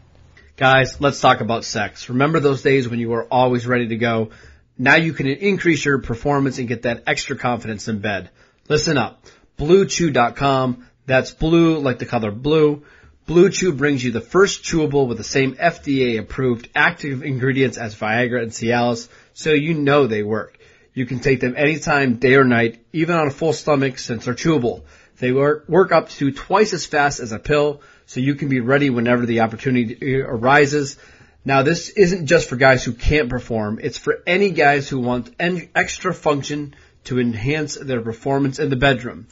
Guys, 0.56 1.00
let's 1.00 1.20
talk 1.20 1.40
about 1.40 1.64
sex. 1.64 2.08
Remember 2.08 2.40
those 2.40 2.62
days 2.62 2.88
when 2.88 2.98
you 2.98 3.10
were 3.10 3.24
always 3.24 3.66
ready 3.66 3.88
to 3.88 3.96
go? 3.96 4.30
Now 4.78 4.96
you 4.96 5.12
can 5.12 5.26
increase 5.26 5.84
your 5.84 5.98
performance 5.98 6.58
and 6.58 6.66
get 6.66 6.82
that 6.82 7.04
extra 7.06 7.36
confidence 7.36 7.88
in 7.88 8.00
bed. 8.00 8.30
Listen 8.68 8.96
up. 8.96 9.22
BlueChew.com. 9.58 10.86
That's 11.06 11.30
blue 11.30 11.78
like 11.78 11.98
the 11.98 12.06
color 12.06 12.30
blue. 12.30 12.84
Blue 13.26 13.50
Chew 13.50 13.72
brings 13.72 14.04
you 14.04 14.12
the 14.12 14.20
first 14.20 14.62
chewable 14.62 15.08
with 15.08 15.18
the 15.18 15.24
same 15.24 15.56
FDA 15.56 16.20
approved 16.20 16.68
active 16.76 17.24
ingredients 17.24 17.76
as 17.76 17.92
Viagra 17.92 18.40
and 18.40 18.52
Cialis, 18.52 19.08
so 19.34 19.50
you 19.50 19.74
know 19.74 20.06
they 20.06 20.22
work. 20.22 20.56
You 20.94 21.06
can 21.06 21.18
take 21.18 21.40
them 21.40 21.56
anytime, 21.56 22.18
day 22.18 22.36
or 22.36 22.44
night, 22.44 22.78
even 22.92 23.16
on 23.16 23.26
a 23.26 23.32
full 23.32 23.52
stomach 23.52 23.98
since 23.98 24.24
they're 24.24 24.34
chewable. 24.34 24.84
They 25.18 25.32
work, 25.32 25.90
up 25.90 26.08
to 26.10 26.30
twice 26.30 26.72
as 26.72 26.86
fast 26.86 27.18
as 27.18 27.32
a 27.32 27.40
pill, 27.40 27.80
so 28.06 28.20
you 28.20 28.36
can 28.36 28.48
be 28.48 28.60
ready 28.60 28.90
whenever 28.90 29.26
the 29.26 29.40
opportunity 29.40 30.22
arises. 30.22 30.96
Now 31.44 31.64
this 31.64 31.88
isn't 31.88 32.26
just 32.26 32.48
for 32.48 32.54
guys 32.54 32.84
who 32.84 32.92
can't 32.92 33.28
perform, 33.28 33.80
it's 33.82 33.98
for 33.98 34.22
any 34.24 34.50
guys 34.50 34.88
who 34.88 35.00
want 35.00 35.34
an 35.40 35.68
extra 35.74 36.14
function 36.14 36.76
to 37.04 37.18
enhance 37.18 37.74
their 37.74 38.02
performance 38.02 38.60
in 38.60 38.70
the 38.70 38.76
bedroom. 38.76 39.26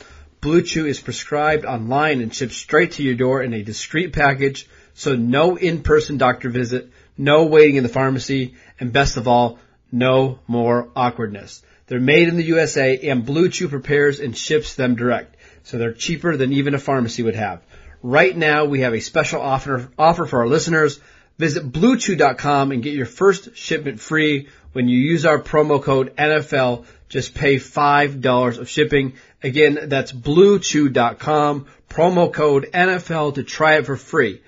Blue 0.44 0.60
Chew 0.60 0.84
is 0.84 1.00
prescribed 1.00 1.64
online 1.64 2.20
and 2.20 2.34
shipped 2.34 2.52
straight 2.52 2.92
to 2.92 3.02
your 3.02 3.14
door 3.14 3.42
in 3.42 3.54
a 3.54 3.62
discreet 3.62 4.12
package, 4.12 4.68
so 4.92 5.16
no 5.16 5.56
in-person 5.56 6.18
doctor 6.18 6.50
visit, 6.50 6.90
no 7.16 7.46
waiting 7.46 7.76
in 7.76 7.82
the 7.82 7.88
pharmacy, 7.88 8.54
and 8.78 8.92
best 8.92 9.16
of 9.16 9.26
all, 9.26 9.58
no 9.90 10.40
more 10.46 10.90
awkwardness. 10.94 11.62
They're 11.86 11.98
made 11.98 12.28
in 12.28 12.36
the 12.36 12.44
USA 12.44 13.08
and 13.08 13.24
Blue 13.24 13.48
Chew 13.48 13.68
prepares 13.68 14.20
and 14.20 14.36
ships 14.36 14.74
them 14.74 14.96
direct, 14.96 15.34
so 15.62 15.78
they're 15.78 15.94
cheaper 15.94 16.36
than 16.36 16.52
even 16.52 16.74
a 16.74 16.78
pharmacy 16.78 17.22
would 17.22 17.36
have. 17.36 17.62
Right 18.02 18.36
now, 18.36 18.66
we 18.66 18.80
have 18.80 18.92
a 18.92 19.00
special 19.00 19.40
offer, 19.40 19.88
offer 19.98 20.26
for 20.26 20.40
our 20.40 20.46
listeners. 20.46 21.00
Visit 21.38 21.72
bluechew.com 21.72 22.70
and 22.70 22.82
get 22.82 22.92
your 22.92 23.06
first 23.06 23.56
shipment 23.56 23.98
free 23.98 24.48
when 24.74 24.88
you 24.88 24.98
use 24.98 25.24
our 25.24 25.40
promo 25.40 25.82
code 25.82 26.14
NFL. 26.16 26.84
Just 27.08 27.34
pay 27.34 27.56
$5 27.56 28.58
of 28.58 28.68
shipping. 28.68 29.14
Again, 29.44 29.78
that's 29.88 30.10
bluechew.com, 30.10 31.66
promo 31.90 32.32
code 32.32 32.70
NFL 32.72 33.34
to 33.34 33.42
try 33.42 33.76
it 33.76 33.84
for 33.84 33.94
free. 33.94 34.40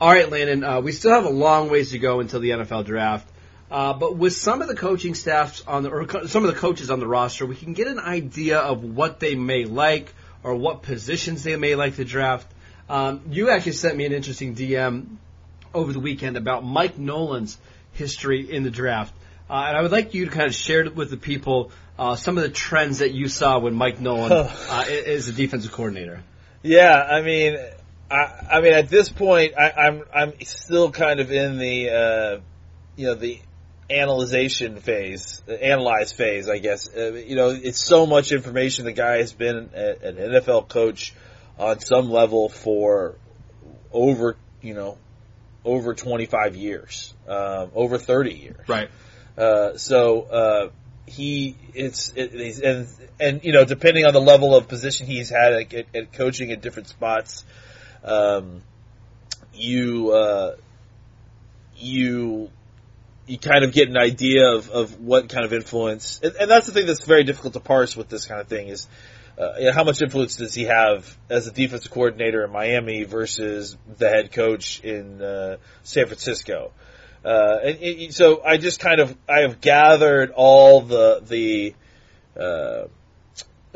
All 0.00 0.12
right, 0.12 0.30
Landon, 0.30 0.62
uh, 0.62 0.80
we 0.80 0.92
still 0.92 1.10
have 1.10 1.24
a 1.24 1.30
long 1.30 1.68
ways 1.68 1.90
to 1.90 1.98
go 1.98 2.20
until 2.20 2.38
the 2.38 2.50
NFL 2.50 2.84
draft. 2.84 3.28
Uh, 3.68 3.92
but 3.92 4.16
with 4.16 4.34
some 4.34 4.62
of 4.62 4.68
the 4.68 4.76
coaching 4.76 5.16
staffs 5.16 5.64
on 5.66 5.82
the, 5.82 5.90
or 5.90 6.06
co- 6.06 6.26
some 6.26 6.44
of 6.44 6.54
the 6.54 6.60
coaches 6.60 6.92
on 6.92 7.00
the 7.00 7.08
roster, 7.08 7.44
we 7.44 7.56
can 7.56 7.72
get 7.72 7.88
an 7.88 7.98
idea 7.98 8.58
of 8.58 8.84
what 8.84 9.18
they 9.18 9.34
may 9.34 9.64
like 9.64 10.14
or 10.44 10.54
what 10.54 10.82
positions 10.82 11.42
they 11.42 11.56
may 11.56 11.74
like 11.74 11.96
to 11.96 12.04
draft. 12.04 12.46
Um, 12.88 13.22
you 13.30 13.50
actually 13.50 13.72
sent 13.72 13.96
me 13.96 14.06
an 14.06 14.12
interesting 14.12 14.54
DM 14.54 15.16
over 15.74 15.92
the 15.92 15.98
weekend 15.98 16.36
about 16.36 16.62
Mike 16.62 16.98
Nolan's 16.98 17.58
history 17.94 18.48
in 18.48 18.62
the 18.62 18.70
draft. 18.70 19.12
Uh, 19.48 19.64
and 19.68 19.76
I 19.76 19.82
would 19.82 19.92
like 19.92 20.14
you 20.14 20.24
to 20.24 20.30
kind 20.30 20.46
of 20.46 20.54
share 20.54 20.90
with 20.90 21.10
the 21.10 21.16
people 21.16 21.70
uh, 21.98 22.16
some 22.16 22.36
of 22.36 22.42
the 22.42 22.50
trends 22.50 22.98
that 22.98 23.12
you 23.12 23.28
saw 23.28 23.58
when 23.58 23.74
Mike 23.74 24.00
Nolan 24.00 24.32
uh, 24.32 24.84
is 24.88 25.26
the 25.26 25.32
defensive 25.32 25.72
coordinator. 25.72 26.22
Yeah, 26.62 26.94
I 26.94 27.22
mean, 27.22 27.56
I, 28.10 28.46
I 28.50 28.60
mean, 28.60 28.72
at 28.72 28.88
this 28.88 29.08
point, 29.08 29.54
I, 29.56 29.70
I'm 29.70 30.02
I'm 30.12 30.32
still 30.42 30.90
kind 30.90 31.20
of 31.20 31.30
in 31.30 31.58
the 31.58 31.90
uh, 31.90 32.40
you 32.96 33.06
know 33.06 33.14
the 33.14 33.40
analyzation 33.88 34.78
phase, 34.80 35.42
the 35.46 35.62
analyze 35.62 36.12
phase, 36.12 36.48
I 36.48 36.58
guess. 36.58 36.88
Uh, 36.94 37.12
you 37.12 37.36
know, 37.36 37.50
it's 37.50 37.84
so 37.84 38.04
much 38.06 38.32
information. 38.32 38.84
The 38.84 38.92
guy 38.92 39.18
has 39.18 39.32
been 39.32 39.70
a, 39.74 40.08
an 40.08 40.16
NFL 40.16 40.68
coach 40.68 41.14
on 41.58 41.80
some 41.80 42.10
level 42.10 42.48
for 42.48 43.14
over 43.92 44.36
you 44.60 44.74
know 44.74 44.98
over 45.64 45.94
25 45.94 46.56
years, 46.56 47.14
um, 47.28 47.70
over 47.74 47.98
30 47.98 48.34
years. 48.34 48.68
Right. 48.68 48.88
Uh, 49.36 49.76
so 49.76 50.22
uh, 50.22 50.70
he 51.06 51.56
it's 51.74 52.12
it, 52.16 52.32
he's, 52.32 52.60
and 52.60 52.88
and 53.20 53.44
you 53.44 53.52
know 53.52 53.64
depending 53.64 54.04
on 54.06 54.12
the 54.12 54.20
level 54.20 54.54
of 54.54 54.68
position 54.68 55.06
he's 55.06 55.30
had 55.30 55.52
at, 55.52 55.74
at, 55.74 55.86
at 55.94 56.12
coaching 56.12 56.50
at 56.52 56.60
different 56.60 56.88
spots, 56.88 57.44
um, 58.04 58.62
you 59.52 60.10
uh, 60.10 60.56
you 61.76 62.50
you 63.26 63.38
kind 63.38 63.64
of 63.64 63.72
get 63.72 63.88
an 63.88 63.96
idea 63.96 64.52
of, 64.52 64.70
of 64.70 65.00
what 65.00 65.28
kind 65.28 65.44
of 65.44 65.52
influence, 65.52 66.20
and, 66.22 66.34
and 66.36 66.50
that's 66.50 66.66
the 66.66 66.72
thing 66.72 66.86
that's 66.86 67.04
very 67.04 67.24
difficult 67.24 67.54
to 67.54 67.60
parse 67.60 67.96
with 67.96 68.08
this 68.08 68.26
kind 68.26 68.40
of 68.40 68.48
thing 68.48 68.68
is. 68.68 68.86
Uh, 69.38 69.52
you 69.58 69.64
know, 69.66 69.72
how 69.72 69.84
much 69.84 70.00
influence 70.00 70.36
does 70.36 70.54
he 70.54 70.64
have 70.64 71.14
as 71.28 71.46
a 71.46 71.52
defensive 71.52 71.90
coordinator 71.90 72.42
in 72.42 72.50
Miami 72.50 73.04
versus 73.04 73.76
the 73.98 74.08
head 74.08 74.32
coach 74.32 74.80
in 74.80 75.20
uh, 75.20 75.58
San 75.82 76.06
Francisco? 76.06 76.72
Uh, 77.26 77.58
and, 77.64 77.78
and, 77.82 78.14
so 78.14 78.40
I 78.44 78.56
just 78.56 78.78
kind 78.78 79.00
of 79.00 79.16
I 79.28 79.40
have 79.40 79.60
gathered 79.60 80.30
all 80.30 80.82
the 80.82 81.20
the 81.26 81.74
uh, 82.40 82.86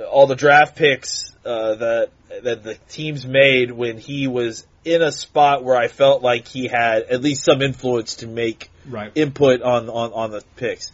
all 0.05 0.29
the 0.29 0.37
draft 0.37 0.77
picks 0.77 1.35
uh, 1.45 1.75
that 1.75 2.11
that 2.45 2.63
the 2.63 2.77
teams 2.89 3.27
made 3.27 3.73
when 3.73 3.99
he 3.99 4.29
was 4.29 4.67
in 4.85 5.03
a 5.03 5.11
spot 5.11 5.65
where 5.65 5.77
I 5.77 5.89
felt 5.89 6.23
like 6.23 6.47
he 6.47 6.69
had 6.69 7.03
at 7.03 7.23
least 7.23 7.45
some 7.45 7.61
influence 7.61 8.17
to 8.17 8.27
make 8.27 8.71
Right. 8.87 9.13
input 9.15 9.63
on, 9.63 9.89
on, 9.89 10.13
on 10.13 10.31
the 10.31 10.43
picks. 10.57 10.91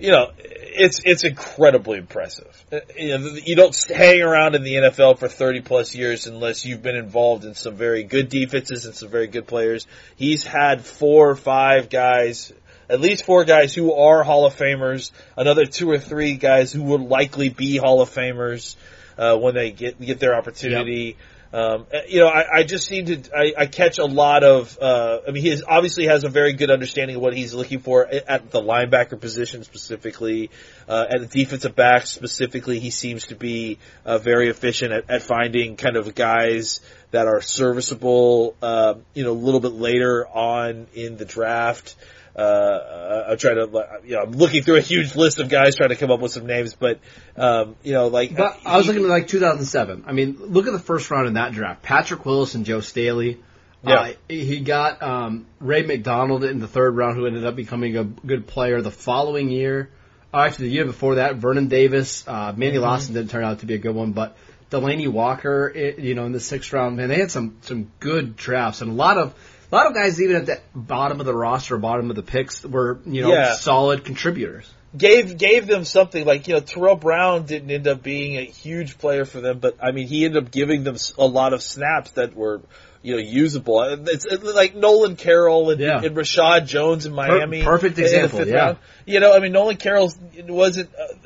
You 0.00 0.10
know, 0.10 0.30
it's 0.38 1.00
it's 1.04 1.24
incredibly 1.24 1.98
impressive. 1.98 2.64
Uh, 2.72 2.80
You 2.96 3.18
know, 3.18 3.26
you 3.44 3.54
don't 3.54 3.76
hang 3.88 4.22
around 4.22 4.54
in 4.54 4.62
the 4.62 4.74
NFL 4.74 5.18
for 5.18 5.28
30 5.28 5.60
plus 5.60 5.94
years 5.94 6.26
unless 6.26 6.64
you've 6.64 6.82
been 6.82 6.96
involved 6.96 7.44
in 7.44 7.54
some 7.54 7.76
very 7.76 8.02
good 8.02 8.28
defenses 8.28 8.86
and 8.86 8.94
some 8.94 9.08
very 9.08 9.28
good 9.28 9.46
players. 9.46 9.86
He's 10.16 10.44
had 10.44 10.84
four 10.84 11.30
or 11.30 11.36
five 11.36 11.90
guys, 11.90 12.52
at 12.88 13.00
least 13.00 13.24
four 13.24 13.44
guys 13.44 13.72
who 13.74 13.92
are 13.92 14.24
Hall 14.24 14.46
of 14.46 14.56
Famers, 14.56 15.12
another 15.36 15.64
two 15.64 15.88
or 15.90 15.98
three 15.98 16.34
guys 16.34 16.72
who 16.72 16.82
will 16.82 17.06
likely 17.06 17.48
be 17.48 17.76
Hall 17.76 18.00
of 18.00 18.10
Famers 18.10 18.74
uh, 19.16 19.36
when 19.36 19.54
they 19.54 19.70
get 19.70 20.00
get 20.00 20.18
their 20.18 20.34
opportunity. 20.34 21.16
Um, 21.54 21.86
uh, 21.94 21.98
you 22.08 22.18
know, 22.18 22.26
I, 22.26 22.58
I 22.58 22.62
just 22.64 22.88
seem 22.88 23.06
to 23.06 23.22
I, 23.32 23.52
I 23.56 23.66
catch 23.66 23.98
a 23.98 24.04
lot 24.04 24.42
of. 24.42 24.76
Uh, 24.76 25.20
I 25.28 25.30
mean, 25.30 25.40
he 25.40 25.50
is, 25.50 25.62
obviously 25.64 26.06
has 26.06 26.24
a 26.24 26.28
very 26.28 26.52
good 26.52 26.68
understanding 26.68 27.14
of 27.14 27.22
what 27.22 27.32
he's 27.32 27.54
looking 27.54 27.78
for 27.78 28.04
at 28.04 28.50
the 28.50 28.60
linebacker 28.60 29.20
position 29.20 29.62
specifically, 29.62 30.50
uh, 30.88 31.06
at 31.08 31.20
the 31.20 31.26
defensive 31.26 31.76
back 31.76 32.08
specifically. 32.08 32.80
He 32.80 32.90
seems 32.90 33.28
to 33.28 33.36
be 33.36 33.78
uh, 34.04 34.18
very 34.18 34.48
efficient 34.48 34.92
at, 34.92 35.08
at 35.08 35.22
finding 35.22 35.76
kind 35.76 35.96
of 35.96 36.12
guys 36.16 36.80
that 37.12 37.28
are 37.28 37.40
serviceable. 37.40 38.56
Uh, 38.60 38.94
you 39.14 39.22
know, 39.22 39.30
a 39.30 39.32
little 39.32 39.60
bit 39.60 39.74
later 39.74 40.26
on 40.26 40.88
in 40.92 41.16
the 41.16 41.24
draft. 41.24 41.94
Uh, 42.36 43.26
I'm 43.30 43.38
trying 43.38 43.56
to, 43.56 43.86
you 44.04 44.16
know, 44.16 44.22
I'm 44.22 44.32
looking 44.32 44.62
through 44.62 44.76
a 44.76 44.80
huge 44.80 45.14
list 45.14 45.38
of 45.38 45.48
guys 45.48 45.76
trying 45.76 45.90
to 45.90 45.96
come 45.96 46.10
up 46.10 46.20
with 46.20 46.32
some 46.32 46.46
names, 46.46 46.74
but, 46.74 46.98
um, 47.36 47.76
you 47.84 47.92
know, 47.92 48.08
like, 48.08 48.36
But 48.36 48.58
I 48.64 48.76
was 48.76 48.86
he- 48.86 48.92
looking 48.92 49.04
at 49.04 49.10
like 49.10 49.28
2007. 49.28 50.04
I 50.06 50.12
mean, 50.12 50.36
look 50.40 50.66
at 50.66 50.72
the 50.72 50.78
first 50.80 51.10
round 51.10 51.28
in 51.28 51.34
that 51.34 51.52
draft. 51.52 51.82
Patrick 51.82 52.24
Willis 52.26 52.54
and 52.54 52.64
Joe 52.64 52.80
Staley. 52.80 53.40
Yeah. 53.86 53.94
Uh, 53.94 54.12
he 54.28 54.60
got 54.60 55.02
um, 55.02 55.46
Ray 55.60 55.82
McDonald 55.82 56.42
in 56.42 56.58
the 56.58 56.66
third 56.66 56.96
round, 56.96 57.16
who 57.16 57.26
ended 57.26 57.44
up 57.44 57.54
becoming 57.54 57.96
a 57.96 58.04
good 58.04 58.46
player 58.46 58.80
the 58.80 58.90
following 58.90 59.50
year. 59.50 59.90
Oh, 60.32 60.40
actually, 60.40 60.68
the 60.68 60.74
year 60.74 60.86
before 60.86 61.16
that, 61.16 61.36
Vernon 61.36 61.68
Davis, 61.68 62.26
uh, 62.26 62.52
Manny 62.56 62.72
Mm-hmm. 62.76 62.82
Lawson 62.82 63.14
didn't 63.14 63.30
turn 63.30 63.44
out 63.44 63.60
to 63.60 63.66
be 63.66 63.74
a 63.74 63.78
good 63.78 63.94
one, 63.94 64.12
but 64.12 64.36
Delanie 64.70 65.06
Walker, 65.08 65.68
it, 65.68 65.98
you 66.00 66.14
know, 66.14 66.24
in 66.24 66.32
the 66.32 66.40
sixth 66.40 66.72
round, 66.72 66.96
man, 66.96 67.08
they 67.08 67.18
had 67.20 67.30
some 67.30 67.58
some 67.60 67.92
good 68.00 68.34
drafts 68.36 68.80
and 68.80 68.90
a 68.90 68.94
lot 68.94 69.18
of 69.18 69.34
a 69.74 69.76
lot 69.76 69.86
of 69.88 69.94
guys 69.94 70.20
even 70.22 70.36
at 70.36 70.46
the 70.46 70.60
bottom 70.74 71.18
of 71.20 71.26
the 71.26 71.34
roster, 71.34 71.76
bottom 71.78 72.08
of 72.10 72.16
the 72.16 72.22
picks, 72.22 72.64
were 72.64 73.00
you 73.06 73.22
know 73.22 73.32
Yeah. 73.32 73.54
solid 73.54 74.04
contributors. 74.04 74.72
gave 74.96 75.36
gave 75.36 75.66
them 75.66 75.84
something 75.84 76.24
like 76.24 76.46
you 76.46 76.54
know 76.54 76.60
Tarell 76.60 76.94
Brown 76.96 77.46
didn't 77.46 77.70
end 77.70 77.88
up 77.88 78.02
being 78.02 78.36
a 78.36 78.44
huge 78.44 78.98
player 78.98 79.24
for 79.24 79.40
them, 79.40 79.58
but 79.58 79.76
I 79.82 79.90
mean 79.90 80.06
he 80.06 80.24
ended 80.24 80.44
up 80.44 80.52
giving 80.52 80.84
them 80.84 80.96
a 81.18 81.26
lot 81.26 81.52
of 81.52 81.62
snaps 81.62 82.12
that 82.12 82.34
were 82.36 82.60
you 83.02 83.16
know 83.16 83.20
usable. 83.20 83.82
It's, 83.82 84.24
like 84.54 84.76
Nolan 84.76 85.16
Carroll 85.16 85.70
and, 85.70 85.80
Yeah. 85.80 86.00
and 86.02 86.16
Reshad 86.16 86.66
Jones 86.66 87.04
in 87.06 87.12
Miami. 87.12 87.62
perfect 87.64 87.98
example, 87.98 88.46
yeah. 88.46 88.54
round. 88.54 88.78
You 89.06 89.18
know, 89.20 89.34
I 89.34 89.40
mean 89.40 89.50
Nolan 89.52 89.76
Carroll 89.76 90.12
wasn't. 90.48 90.90
Uh, 90.94 91.23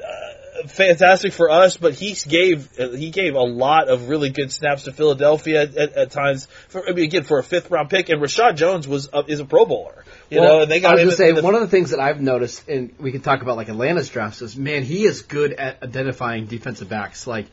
Fantastic 0.67 1.33
for 1.33 1.51
us, 1.51 1.77
but 1.77 1.95
he 1.95 2.15
gave 2.29 2.71
he 2.77 3.11
gave 3.11 3.35
a 3.35 3.41
lot 3.41 3.89
of 3.89 4.09
really 4.09 4.31
good 4.31 4.51
snaps 4.51 4.85
to 4.85 4.93
Philadelphia 4.93 5.63
at, 5.63 5.77
at, 5.77 6.11
times. 6.11 6.47
For, 6.69 6.89
I 6.89 6.93
mean, 6.93 7.05
again, 7.05 7.23
for 7.25 7.39
a 7.39 7.45
fifth 7.45 7.71
round 7.71 7.91
pick, 7.91 8.09
and 8.09 8.21
Reshad 8.21 8.57
Jones 8.57 8.89
was 8.89 9.09
uh, 9.13 9.23
is 9.29 9.41
a 9.41 9.45
Pro 9.45 9.65
Bowler, 9.67 10.05
you 10.31 10.41
know, 10.41 10.63
and 10.63 10.71
they 10.71 10.81
got 10.81 10.93
I 10.93 10.95
was 10.95 11.03
gonna 11.05 11.17
say 11.17 11.33
the- 11.33 11.43
one 11.43 11.55
of 11.55 11.61
the 11.61 11.69
things 11.69 11.91
that 11.91 12.01
I've 12.01 12.21
noticed, 12.21 12.69
and 12.69 12.95
we 12.99 13.13
can 13.13 13.21
talk 13.21 13.43
about 13.43 13.57
like 13.57 13.69
Atlanta's 13.69 14.09
drafts, 14.09 14.43
is 14.43 14.57
man, 14.57 14.83
he 14.83 15.05
is 15.05 15.23
good 15.23 15.53
at 15.53 15.83
identifying 15.83 16.47
defensive 16.47 16.89
backs. 16.89 17.27
Like, 17.27 17.47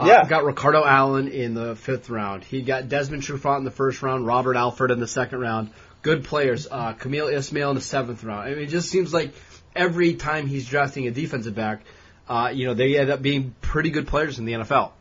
uh, 0.00 0.06
Yeah. 0.06 0.28
got 0.28 0.44
Ricardo 0.44 0.84
Allen 0.84 1.28
in 1.28 1.54
the 1.54 1.76
fifth 1.76 2.10
round. 2.10 2.44
He 2.44 2.62
got 2.62 2.88
Desmond 2.88 3.22
Trufant 3.22 3.58
in 3.58 3.64
the 3.64 3.70
first 3.70 4.02
round, 4.02 4.26
Robert 4.26 4.56
Alford 4.56 4.90
in 4.90 5.00
the 5.00 5.08
second 5.08 5.40
round, 5.40 5.70
good 6.02 6.24
players. 6.24 6.66
Uh, 6.70 6.92
Kemal 6.94 7.28
Ishmael 7.28 7.70
in 7.70 7.76
the 7.76 7.82
seventh 7.82 8.24
round. 8.24 8.48
I 8.48 8.50
mean, 8.54 8.64
it 8.64 8.66
just 8.68 8.88
seems 8.90 9.12
like 9.12 9.32
every 9.76 10.14
time 10.14 10.46
he's 10.46 10.66
drafting 10.66 11.06
a 11.06 11.10
defensive 11.10 11.54
back, 11.54 11.82
uh, 12.28 12.50
you 12.52 12.66
know, 12.66 12.74
they 12.74 12.98
end 12.98 13.10
up 13.10 13.22
being 13.22 13.54
pretty 13.60 13.90
good 13.90 14.06
players 14.06 14.38
in 14.38 14.44
the 14.44 14.52
NFL. 14.52 14.92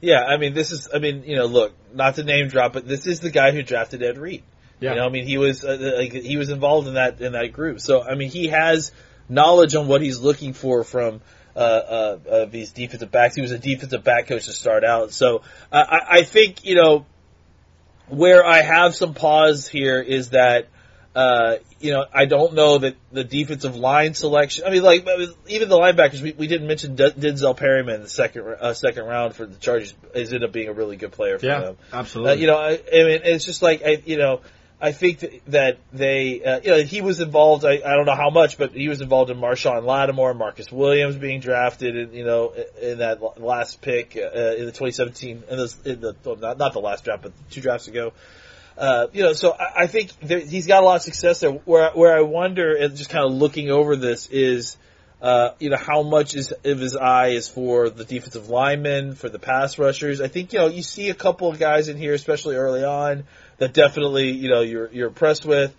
Yeah, 0.00 0.22
I 0.22 0.36
mean, 0.36 0.52
this 0.52 0.72
is, 0.72 0.88
I 0.92 0.98
mean, 0.98 1.22
you 1.24 1.36
know, 1.36 1.46
look, 1.46 1.74
not 1.94 2.16
to 2.16 2.24
name 2.24 2.48
drop, 2.48 2.72
but 2.72 2.88
this 2.88 3.06
is 3.06 3.20
the 3.20 3.30
guy 3.30 3.52
who 3.52 3.62
drafted 3.62 4.02
Ed 4.02 4.18
Reed. 4.18 4.42
Yeah. 4.80 4.90
You 4.90 4.96
know, 4.96 5.06
I 5.06 5.10
mean, 5.10 5.26
he 5.26 5.38
was 5.38 5.64
uh, 5.64 5.94
like 5.96 6.12
he 6.12 6.36
was 6.36 6.48
involved 6.48 6.88
in 6.88 6.94
that 6.94 7.20
in 7.20 7.32
that 7.32 7.52
group. 7.52 7.80
So, 7.80 8.02
I 8.02 8.16
mean, 8.16 8.30
he 8.30 8.48
has 8.48 8.90
knowledge 9.28 9.76
on 9.76 9.86
what 9.86 10.02
he's 10.02 10.18
looking 10.18 10.54
for 10.54 10.82
from 10.82 11.20
uh, 11.54 11.58
uh, 11.58 12.18
uh, 12.28 12.44
these 12.46 12.72
defensive 12.72 13.12
backs. 13.12 13.36
He 13.36 13.42
was 13.42 13.52
a 13.52 13.58
defensive 13.58 14.02
back 14.02 14.26
coach 14.26 14.46
to 14.46 14.52
start 14.52 14.82
out. 14.82 15.12
So, 15.12 15.42
uh, 15.70 15.84
I, 15.88 16.18
I 16.18 16.22
think 16.24 16.64
you 16.64 16.74
know 16.74 17.06
where 18.08 18.44
I 18.44 18.62
have 18.62 18.94
some 18.96 19.14
pause 19.14 19.68
here 19.68 20.00
is 20.00 20.30
that. 20.30 20.66
Uh, 21.14 21.56
you 21.78 21.92
know, 21.92 22.06
I 22.12 22.24
don't 22.24 22.54
know 22.54 22.78
that 22.78 22.96
the 23.12 23.22
defensive 23.22 23.76
line 23.76 24.14
selection. 24.14 24.64
I 24.66 24.70
mean, 24.70 24.82
like 24.82 25.06
even 25.46 25.68
the 25.68 25.76
linebackers. 25.76 26.22
We, 26.22 26.32
we 26.32 26.46
didn't 26.46 26.66
mention 26.66 26.96
D- 26.96 27.10
Denzel 27.10 27.54
Perryman 27.54 27.96
in 27.96 28.02
the 28.02 28.08
second 28.08 28.46
uh, 28.46 28.72
second 28.72 29.04
round 29.04 29.34
for 29.34 29.44
the 29.44 29.56
Chargers. 29.56 29.94
Is 30.14 30.32
ended 30.32 30.48
up 30.48 30.52
being 30.52 30.68
a 30.68 30.72
really 30.72 30.96
good 30.96 31.12
player 31.12 31.38
for 31.38 31.44
Yeah, 31.46 31.60
them. 31.60 31.76
absolutely. 31.92 32.32
Uh, 32.32 32.36
you 32.36 32.46
know, 32.46 32.56
I, 32.56 32.70
I 32.70 33.04
mean, 33.04 33.20
it's 33.24 33.44
just 33.44 33.60
like 33.60 33.82
I, 33.84 34.02
you 34.06 34.16
know, 34.16 34.40
I 34.80 34.92
think 34.92 35.20
that, 35.20 35.32
that 35.48 35.78
they, 35.92 36.42
uh, 36.42 36.60
you 36.60 36.70
know, 36.70 36.82
he 36.82 37.02
was 37.02 37.20
involved. 37.20 37.66
I, 37.66 37.82
I 37.84 37.94
don't 37.94 38.06
know 38.06 38.16
how 38.16 38.30
much, 38.30 38.56
but 38.56 38.72
he 38.72 38.88
was 38.88 39.00
involved 39.02 39.30
in 39.30 39.36
Marshon 39.36 39.84
Lattimore, 39.84 40.34
Marcus 40.34 40.72
Williams 40.72 41.16
being 41.16 41.40
drafted, 41.40 41.94
in, 41.94 42.14
you 42.14 42.24
know, 42.24 42.54
in 42.80 42.98
that 42.98 43.38
last 43.38 43.82
pick 43.82 44.16
uh, 44.16 44.54
in 44.56 44.64
the 44.64 44.72
2017, 44.72 45.44
in 45.48 45.56
the, 45.56 45.74
in 45.84 46.00
the 46.00 46.16
well, 46.24 46.36
not 46.36 46.56
not 46.56 46.72
the 46.72 46.80
last 46.80 47.04
draft, 47.04 47.22
but 47.22 47.32
two 47.50 47.60
drafts 47.60 47.86
ago. 47.86 48.12
Uh, 48.76 49.06
you 49.12 49.22
know, 49.22 49.32
so 49.32 49.52
I, 49.52 49.82
I 49.82 49.86
think 49.86 50.12
there, 50.20 50.40
he's 50.40 50.66
got 50.66 50.82
a 50.82 50.86
lot 50.86 50.96
of 50.96 51.02
success 51.02 51.40
there. 51.40 51.50
Where 51.50 51.90
where 51.92 52.16
I 52.16 52.22
wonder, 52.22 52.74
and 52.74 52.96
just 52.96 53.10
kind 53.10 53.24
of 53.24 53.32
looking 53.32 53.70
over 53.70 53.96
this, 53.96 54.28
is 54.28 54.76
uh, 55.20 55.50
you 55.58 55.70
know 55.70 55.76
how 55.76 56.02
much 56.02 56.34
is 56.34 56.52
of 56.52 56.78
his 56.78 56.96
eye 56.96 57.28
is 57.28 57.48
for 57.48 57.90
the 57.90 58.04
defensive 58.04 58.48
linemen, 58.48 59.14
for 59.14 59.28
the 59.28 59.38
pass 59.38 59.78
rushers. 59.78 60.20
I 60.20 60.28
think 60.28 60.52
you 60.52 60.58
know 60.58 60.68
you 60.68 60.82
see 60.82 61.10
a 61.10 61.14
couple 61.14 61.48
of 61.48 61.58
guys 61.58 61.88
in 61.88 61.96
here, 61.96 62.14
especially 62.14 62.56
early 62.56 62.84
on, 62.84 63.24
that 63.58 63.72
definitely 63.72 64.30
you 64.30 64.48
know 64.48 64.62
you're 64.62 64.90
you're 64.90 65.08
impressed 65.08 65.44
with. 65.44 65.74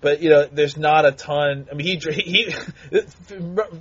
But 0.00 0.22
you 0.22 0.30
know, 0.30 0.46
there's 0.46 0.76
not 0.76 1.04
a 1.04 1.12
ton. 1.12 1.68
I 1.70 1.74
mean, 1.74 2.00
he 2.00 2.12
he. 2.12 2.50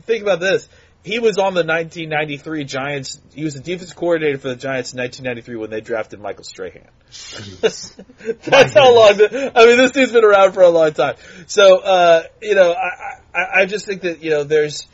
think 0.06 0.24
about 0.24 0.40
this. 0.40 0.68
He 1.04 1.20
was 1.20 1.38
on 1.38 1.54
the 1.54 1.64
1993 1.64 2.66
Giants. 2.66 3.22
He 3.34 3.44
was 3.44 3.54
the 3.54 3.62
defense 3.62 3.94
coordinator 3.94 4.38
for 4.38 4.50
the 4.50 4.56
Giants 4.56 4.94
in 4.94 5.00
1993 5.00 5.56
when 5.56 5.70
they 5.70 5.80
drafted 5.80 6.20
Michael 6.20 6.44
Strahan. 6.44 6.90
That's 7.62 8.74
how 8.74 8.94
long. 8.94 9.18
The, 9.18 9.52
I 9.56 9.66
mean, 9.68 9.78
this 9.78 9.92
dude's 9.92 10.12
been 10.12 10.26
around 10.26 10.52
for 10.52 10.64
a 10.64 10.70
long 10.70 10.92
time. 10.92 11.16
So, 11.46 11.78
uh, 11.78 12.24
you 12.42 12.56
know, 12.56 12.74
I, 12.74 13.20
I, 13.34 13.62
I 13.62 13.66
just 13.66 13.86
think 13.86 14.02
that 14.02 14.22
you 14.22 14.32
know, 14.32 14.44
there's 14.44 14.88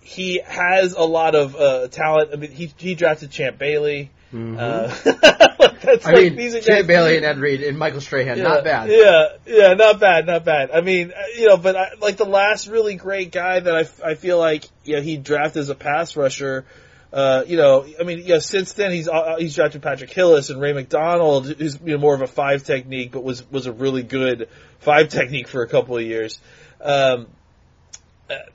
he 0.00 0.40
has 0.46 0.92
a 0.92 1.02
lot 1.02 1.34
of 1.34 1.56
uh, 1.56 1.88
talent. 1.88 2.30
I 2.32 2.36
mean, 2.36 2.52
he 2.52 2.72
he 2.76 2.94
drafted 2.94 3.30
Champ 3.30 3.58
Bailey. 3.58 4.10
Uh, 4.32 4.88
that's 5.04 6.06
I 6.06 6.12
like, 6.12 6.14
mean, 6.14 6.36
these 6.36 6.54
are 6.54 6.60
Jay 6.60 6.76
guys- 6.76 6.86
Bailey 6.86 7.16
and 7.16 7.24
Ed 7.24 7.38
Reed 7.38 7.62
and 7.62 7.78
Michael 7.78 8.00
Strahan, 8.00 8.38
not 8.42 8.62
bad. 8.64 8.90
Yeah, 8.90 9.28
yeah, 9.46 9.74
not 9.74 10.00
bad, 10.00 10.26
not 10.26 10.44
bad. 10.44 10.70
I 10.70 10.82
mean, 10.82 11.12
uh, 11.12 11.22
you 11.36 11.48
know, 11.48 11.56
but 11.56 11.76
I, 11.76 11.94
like 12.00 12.16
the 12.18 12.26
last 12.26 12.68
really 12.68 12.94
great 12.96 13.32
guy 13.32 13.60
that 13.60 13.74
I, 13.74 14.10
I 14.10 14.14
feel 14.14 14.38
like 14.38 14.64
you 14.84 14.96
know, 14.96 15.02
he 15.02 15.16
drafted 15.16 15.60
as 15.60 15.70
a 15.70 15.74
pass 15.74 16.14
rusher. 16.16 16.66
Uh, 17.10 17.42
you 17.46 17.56
know, 17.56 17.86
I 17.98 18.02
mean, 18.02 18.20
yeah. 18.22 18.38
Since 18.38 18.74
then, 18.74 18.90
he's 18.92 19.08
uh, 19.08 19.36
he's 19.38 19.54
drafted 19.54 19.80
Patrick 19.80 20.14
Willis 20.14 20.50
and 20.50 20.60
Ray 20.60 20.74
McDonald, 20.74 21.46
who's 21.46 21.78
you 21.82 21.92
know 21.94 21.98
more 21.98 22.14
of 22.14 22.20
a 22.20 22.26
five 22.26 22.64
technique, 22.64 23.12
but 23.12 23.24
was 23.24 23.50
was 23.50 23.66
a 23.66 23.72
really 23.72 24.02
good 24.02 24.50
five 24.80 25.08
technique 25.18 25.48
for 25.48 25.62
a 25.62 25.68
couple 25.68 25.96
of 25.96 26.02
years. 26.02 26.38
Um, 26.82 27.28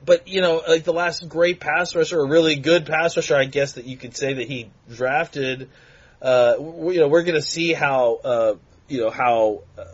but 0.04 0.28
you 0.28 0.40
know, 0.40 0.62
like 0.66 0.84
the 0.84 0.92
last 0.92 1.28
great 1.28 1.60
pass 1.60 1.94
rusher, 1.94 2.20
a 2.20 2.26
really 2.26 2.56
good 2.56 2.86
pass 2.86 3.16
rusher, 3.16 3.36
I 3.36 3.44
guess 3.44 3.72
that 3.72 3.84
you 3.86 3.96
could 3.96 4.16
say 4.16 4.34
that 4.34 4.48
he 4.48 4.70
drafted. 4.90 5.70
Uh, 6.22 6.52
w- 6.54 6.92
you 6.92 7.00
know, 7.00 7.08
we're 7.08 7.22
going 7.22 7.34
to 7.34 7.42
see 7.42 7.72
how 7.72 8.14
uh, 8.24 8.54
you 8.88 9.00
know 9.00 9.10
how 9.10 9.62
uh, 9.78 9.84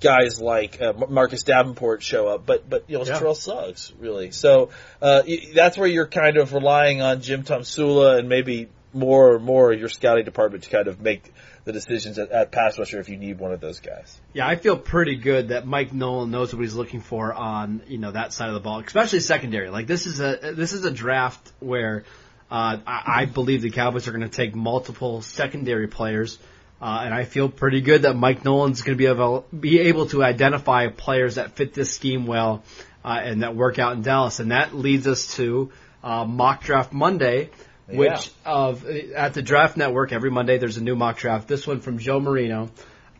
guys 0.00 0.40
like 0.40 0.80
uh, 0.80 0.92
Marcus 1.08 1.42
Davenport 1.42 2.02
show 2.02 2.28
up, 2.28 2.46
but 2.46 2.68
but 2.68 2.84
you 2.88 2.98
know, 2.98 3.04
Yeah. 3.04 3.18
Terrell 3.18 3.34
Suggs 3.34 3.92
really. 3.98 4.30
So 4.30 4.70
uh, 5.02 5.22
y- 5.26 5.48
that's 5.54 5.76
where 5.76 5.88
you're 5.88 6.06
kind 6.06 6.36
of 6.36 6.52
relying 6.52 7.02
on 7.02 7.22
Jim 7.22 7.42
Tomsula 7.42 8.18
and 8.18 8.28
maybe 8.28 8.68
more 8.92 9.36
and 9.36 9.44
more 9.44 9.72
your 9.72 9.88
scouting 9.88 10.24
department 10.24 10.64
to 10.64 10.70
kind 10.70 10.86
of 10.88 11.00
make 11.00 11.32
the 11.66 11.72
decisions 11.72 12.16
at, 12.16 12.30
at 12.30 12.52
pass 12.52 12.78
rusher 12.78 13.00
if 13.00 13.08
you 13.08 13.16
need 13.16 13.40
one 13.40 13.52
of 13.52 13.60
those 13.60 13.80
guys. 13.80 14.18
Yeah, 14.32 14.46
I 14.46 14.54
feel 14.54 14.78
pretty 14.78 15.16
good 15.16 15.48
that 15.48 15.66
Mike 15.66 15.92
Nolan 15.92 16.30
knows 16.30 16.54
what 16.54 16.62
he's 16.62 16.76
looking 16.76 17.00
for 17.00 17.34
on 17.34 17.82
you 17.88 17.98
know 17.98 18.12
that 18.12 18.32
side 18.32 18.48
of 18.48 18.54
the 18.54 18.60
ball, 18.60 18.78
especially 18.78 19.20
secondary. 19.20 19.68
Like 19.68 19.88
this 19.88 20.06
is 20.06 20.20
a 20.20 20.52
this 20.54 20.72
is 20.72 20.84
a 20.84 20.92
draft 20.92 21.52
where 21.58 22.04
uh, 22.50 22.78
I, 22.86 23.02
I 23.06 23.24
believe 23.24 23.62
the 23.62 23.70
Cowboys 23.70 24.06
are 24.06 24.12
going 24.12 24.22
to 24.22 24.28
take 24.28 24.54
multiple 24.54 25.22
secondary 25.22 25.88
players, 25.88 26.38
uh, 26.80 27.02
and 27.04 27.12
I 27.12 27.24
feel 27.24 27.48
pretty 27.48 27.80
good 27.80 28.02
that 28.02 28.14
Mike 28.14 28.44
Nolan's 28.44 28.82
going 28.82 28.96
to 28.96 28.98
be 28.98 29.06
able 29.06 29.44
be 29.58 29.80
able 29.80 30.06
to 30.06 30.22
identify 30.22 30.86
players 30.86 31.34
that 31.34 31.56
fit 31.56 31.74
this 31.74 31.92
scheme 31.92 32.26
well 32.26 32.62
uh, 33.04 33.18
and 33.20 33.42
that 33.42 33.56
work 33.56 33.80
out 33.80 33.94
in 33.94 34.02
Dallas, 34.02 34.38
and 34.38 34.52
that 34.52 34.72
leads 34.72 35.08
us 35.08 35.34
to 35.34 35.72
uh, 36.04 36.24
mock 36.24 36.62
draft 36.62 36.92
Monday. 36.92 37.50
Which 37.88 38.30
Yeah. 38.44 38.50
of 38.52 38.84
at 38.86 39.34
the 39.34 39.42
Draft 39.42 39.76
Network 39.76 40.12
every 40.12 40.30
Monday 40.30 40.58
there's 40.58 40.76
a 40.76 40.82
new 40.82 40.96
mock 40.96 41.18
draft. 41.18 41.46
This 41.46 41.66
one 41.66 41.80
from 41.80 41.98
Joe 41.98 42.18
Marino. 42.20 42.70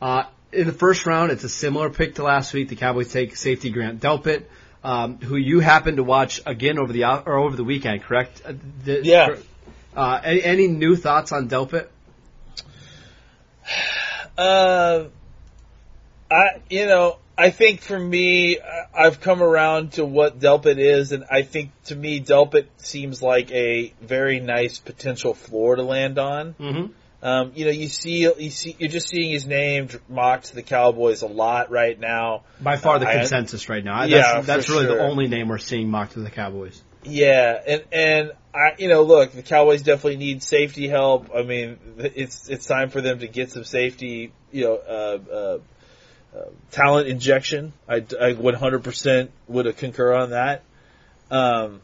Uh, 0.02 0.24
in 0.52 0.66
the 0.66 0.72
first 0.72 1.06
round, 1.06 1.30
it's 1.30 1.44
a 1.44 1.48
similar 1.48 1.88
pick 1.90 2.16
to 2.16 2.22
last 2.24 2.52
week. 2.52 2.68
The 2.68 2.76
Cowboys 2.76 3.12
take 3.12 3.36
safety 3.36 3.70
Grant 3.70 4.00
Delpit, 4.00 4.42
um, 4.82 5.18
who 5.18 5.36
you 5.36 5.60
happened 5.60 5.98
to 5.98 6.02
watch 6.02 6.40
again 6.46 6.78
over 6.78 6.92
the 6.92 7.04
or 7.04 7.36
over 7.36 7.56
the 7.56 7.64
weekend, 7.64 8.02
correct? 8.02 8.42
Uh, 8.44 8.54
the- 8.84 9.04
Yeah. 9.04 9.36
Uh, 9.96 10.20
any, 10.24 10.42
any 10.42 10.68
new 10.68 10.96
thoughts 10.96 11.32
on 11.32 11.48
Delpit? 11.48 11.86
Uh, 14.38 15.04
I 16.30 16.44
you 16.68 16.84
know 16.86 17.16
I 17.38 17.50
think 17.50 17.80
for 17.80 17.98
me 17.98 18.58
I- 18.58 18.86
I've 19.06 19.20
come 19.20 19.42
around 19.42 19.92
to 19.92 20.04
what 20.04 20.38
Delpit 20.38 20.78
is, 20.78 21.12
and 21.12 21.24
I 21.30 21.42
think 21.42 21.70
to 21.86 21.94
me 21.96 22.20
Delpit 22.20 22.66
seems 22.78 23.22
like 23.22 23.50
a 23.52 23.92
very 24.00 24.40
nice 24.40 24.78
potential 24.78 25.34
floor 25.34 25.76
to 25.76 25.82
land 25.82 26.18
on. 26.18 26.54
Mm-hmm. 26.58 26.86
Um, 27.22 27.52
you 27.54 27.64
know, 27.64 27.70
you 27.70 27.88
see, 27.88 28.30
you 28.38 28.50
see, 28.50 28.76
you're 28.78 28.90
just 28.90 29.08
seeing 29.08 29.30
his 29.30 29.46
name 29.46 29.88
mocked 30.08 30.46
to 30.46 30.54
the 30.54 30.62
Cowboys 30.62 31.22
a 31.22 31.26
lot 31.26 31.70
right 31.70 31.98
now. 31.98 32.42
By 32.60 32.76
far 32.76 32.98
the 32.98 33.08
I- 33.08 33.16
consensus 33.16 33.68
right 33.68 33.84
now. 33.84 34.04
Yeah, 34.04 34.42
that's, 34.42 34.68
really 34.68 34.86
the 34.86 35.00
only 35.00 35.26
name 35.26 35.48
we're 35.48 35.58
seeing 35.58 35.88
mocked 35.90 36.12
to 36.12 36.20
the 36.20 36.30
Cowboys. 36.30 36.82
Yeah, 37.04 37.60
and 37.66 37.84
and 37.92 38.32
I, 38.54 38.74
you 38.78 38.88
know, 38.88 39.02
look, 39.02 39.32
the 39.32 39.42
Cowboys 39.42 39.82
definitely 39.82 40.16
need 40.16 40.42
safety 40.42 40.88
help. 40.88 41.30
I 41.34 41.42
mean, 41.42 41.78
it's 41.98 42.48
it's 42.48 42.66
time 42.66 42.90
for 42.90 43.00
them 43.00 43.20
to 43.20 43.28
get 43.28 43.50
some 43.50 43.64
safety, 43.64 44.32
you 44.50 44.64
know, 44.64 44.76
uh, 44.76 45.32
uh, 45.32 45.58
uh, 46.36 46.44
talent 46.70 47.08
injection. 47.08 47.72
I, 47.88 47.96
I 47.96 48.32
100% 48.34 49.28
would 49.48 49.76
concur 49.76 50.12
on 50.12 50.30
that. 50.30 50.62
Um, 51.30 51.80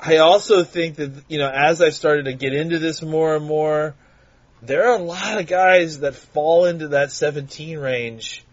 I 0.00 0.18
also 0.18 0.64
think 0.64 0.96
that 0.96 1.12
you 1.28 1.38
know, 1.38 1.48
as 1.48 1.80
I've 1.80 1.94
started 1.94 2.24
to 2.24 2.32
get 2.32 2.54
into 2.54 2.78
this 2.78 3.02
more 3.02 3.36
and 3.36 3.44
more, 3.44 3.94
there 4.62 4.88
are 4.88 4.98
a 4.98 5.02
lot 5.02 5.38
of 5.38 5.46
guys 5.46 6.00
that 6.00 6.14
fall 6.14 6.66
into 6.66 6.88
that 6.88 7.12
17 7.12 7.78
range 7.78 8.44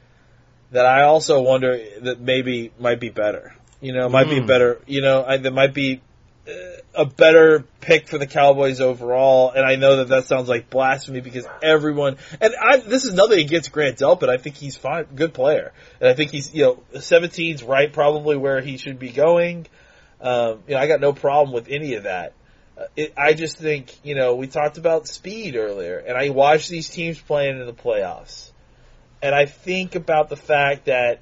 that 0.72 0.86
I 0.86 1.04
also 1.04 1.42
wonder 1.42 1.80
that 2.02 2.20
maybe 2.20 2.72
might 2.80 3.00
be 3.00 3.10
better. 3.10 3.56
You 3.82 3.94
know, 3.94 4.10
might 4.10 4.30
be 4.30 4.40
Mm. 4.42 4.48
better. 4.48 4.82
You 4.88 5.02
know, 5.02 5.24
I, 5.26 5.38
that 5.38 5.54
might 5.54 5.74
be 5.74 6.02
a 6.96 7.06
better 7.06 7.64
pick 7.82 8.08
for 8.08 8.18
the 8.18 8.28
Cowboys 8.28 8.80
overall. 8.82 9.52
And 9.52 9.66
I 9.66 9.76
know 9.76 9.98
that 9.98 10.10
that 10.10 10.26
sounds 10.26 10.48
like 10.48 10.70
blasphemy 10.70 11.22
because 11.22 11.46
everyone. 11.62 12.18
And 12.40 12.54
I, 12.62 12.78
this 12.78 13.06
is 13.06 13.14
nothing 13.14 13.40
against 13.40 13.72
Grant 13.72 13.98
Delpit. 13.98 14.30
I 14.30 14.38
think 14.38 14.56
he's 14.56 14.76
fine, 14.76 15.06
good 15.16 15.34
player, 15.34 15.74
and 16.00 16.10
I 16.10 16.14
think 16.14 16.32
he's 16.32 16.54
you 16.54 16.64
know 16.64 16.84
17's 16.94 17.64
right, 17.64 17.92
probably 17.92 18.38
where 18.38 18.62
he 18.62 18.78
should 18.78 19.00
be 19.00 19.12
going. 19.12 19.68
Um, 20.20 20.64
you 20.68 20.74
know, 20.74 20.82
I 20.82 20.88
got 20.88 21.00
no 21.00 21.14
problem 21.14 21.54
with 21.54 21.68
any 21.70 21.94
of 21.94 22.04
that. 22.04 22.34
Uh, 22.78 22.86
it, 22.96 23.14
I 23.18 23.34
just 23.34 23.58
think, 23.58 23.96
you 24.04 24.16
know, 24.16 24.36
we 24.36 24.48
talked 24.48 24.78
about 24.78 25.08
speed 25.08 25.56
earlier, 25.56 26.00
and 26.00 26.18
I 26.18 26.30
watch 26.30 26.70
these 26.70 26.90
teams 26.90 27.20
playing 27.20 27.60
in 27.60 27.66
the 27.66 27.74
playoffs, 27.74 28.52
and 29.22 29.36
I 29.36 29.46
think 29.46 29.94
about 29.94 30.30
the 30.30 30.36
fact 30.36 30.86
that, 30.86 31.22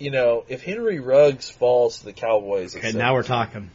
you 0.00 0.10
know, 0.10 0.44
if 0.48 0.64
Henry 0.64 0.98
Ruggs 0.98 1.48
falls 1.48 1.98
to 1.98 2.06
the 2.06 2.12
Cowboys, 2.12 2.74
Okay, 2.76 2.92
now 2.92 3.14
we're 3.14 3.22
talking. 3.22 3.70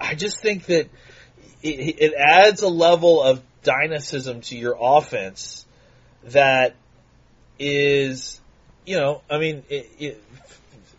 I- 0.00 0.14
just 0.14 0.40
think 0.40 0.66
that 0.66 0.88
it, 1.62 1.68
it 1.98 2.14
adds 2.14 2.62
a 2.62 2.68
level 2.68 3.22
of 3.22 3.42
dynamism 3.62 4.40
to 4.42 4.56
your 4.56 4.76
offense 4.80 5.66
that 6.24 6.74
is, 7.58 8.40
you 8.86 8.96
know, 8.96 9.22
I 9.30 9.38
mean, 9.38 9.62
it, 9.68 9.90
it, 9.98 10.24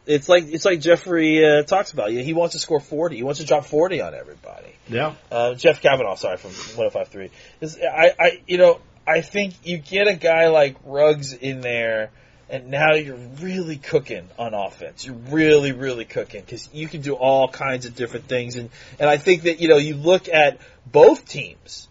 it's 0.05 0.27
like 0.27 0.45
it's 0.47 0.65
like 0.65 0.81
Jeffrey 0.81 1.43
uh, 1.45 1.63
talks 1.63 1.91
about. 1.91 2.11
He 2.11 2.33
wants 2.33 2.53
to 2.53 2.59
score 2.59 2.79
forty. 2.79 3.17
He 3.17 3.23
wants 3.23 3.39
to 3.39 3.45
drop 3.45 3.65
forty 3.65 4.01
on 4.01 4.13
everybody. 4.13 4.75
Yeah. 4.89 5.13
Uh, 5.31 5.53
Jeff 5.53 5.81
Cavanaugh, 5.81 6.15
sorry, 6.15 6.37
from 6.37 6.51
105.3. 6.51 7.29
Is 7.61 7.77
I, 7.79 8.11
I, 8.19 8.41
you 8.47 8.57
know, 8.57 8.79
I 9.07 9.21
think 9.21 9.53
you 9.63 9.77
get 9.77 10.07
a 10.07 10.15
guy 10.15 10.47
like 10.47 10.75
Ruggs 10.83 11.33
in 11.33 11.61
there, 11.61 12.11
and 12.51 12.69
now 12.69 12.93
you're 12.95 13.15
really 13.15 13.77
cooking 13.77 14.27
on 14.37 14.53
offense. 14.53 15.05
You're 15.05 15.15
really, 15.15 15.71
really 15.71 16.03
cooking 16.03 16.41
because 16.41 16.67
you 16.73 16.89
can 16.89 16.99
do 16.99 17.13
all 17.13 17.47
kinds 17.47 17.85
of 17.85 17.95
different 17.95 18.27
things. 18.27 18.57
And, 18.57 18.69
and 18.99 19.09
I 19.09 19.15
think 19.15 19.43
that, 19.43 19.61
you 19.61 19.69
know, 19.69 19.77
you 19.77 19.95
look 19.95 20.27
at 20.27 20.59
both 20.85 21.25
teams, 21.25 21.87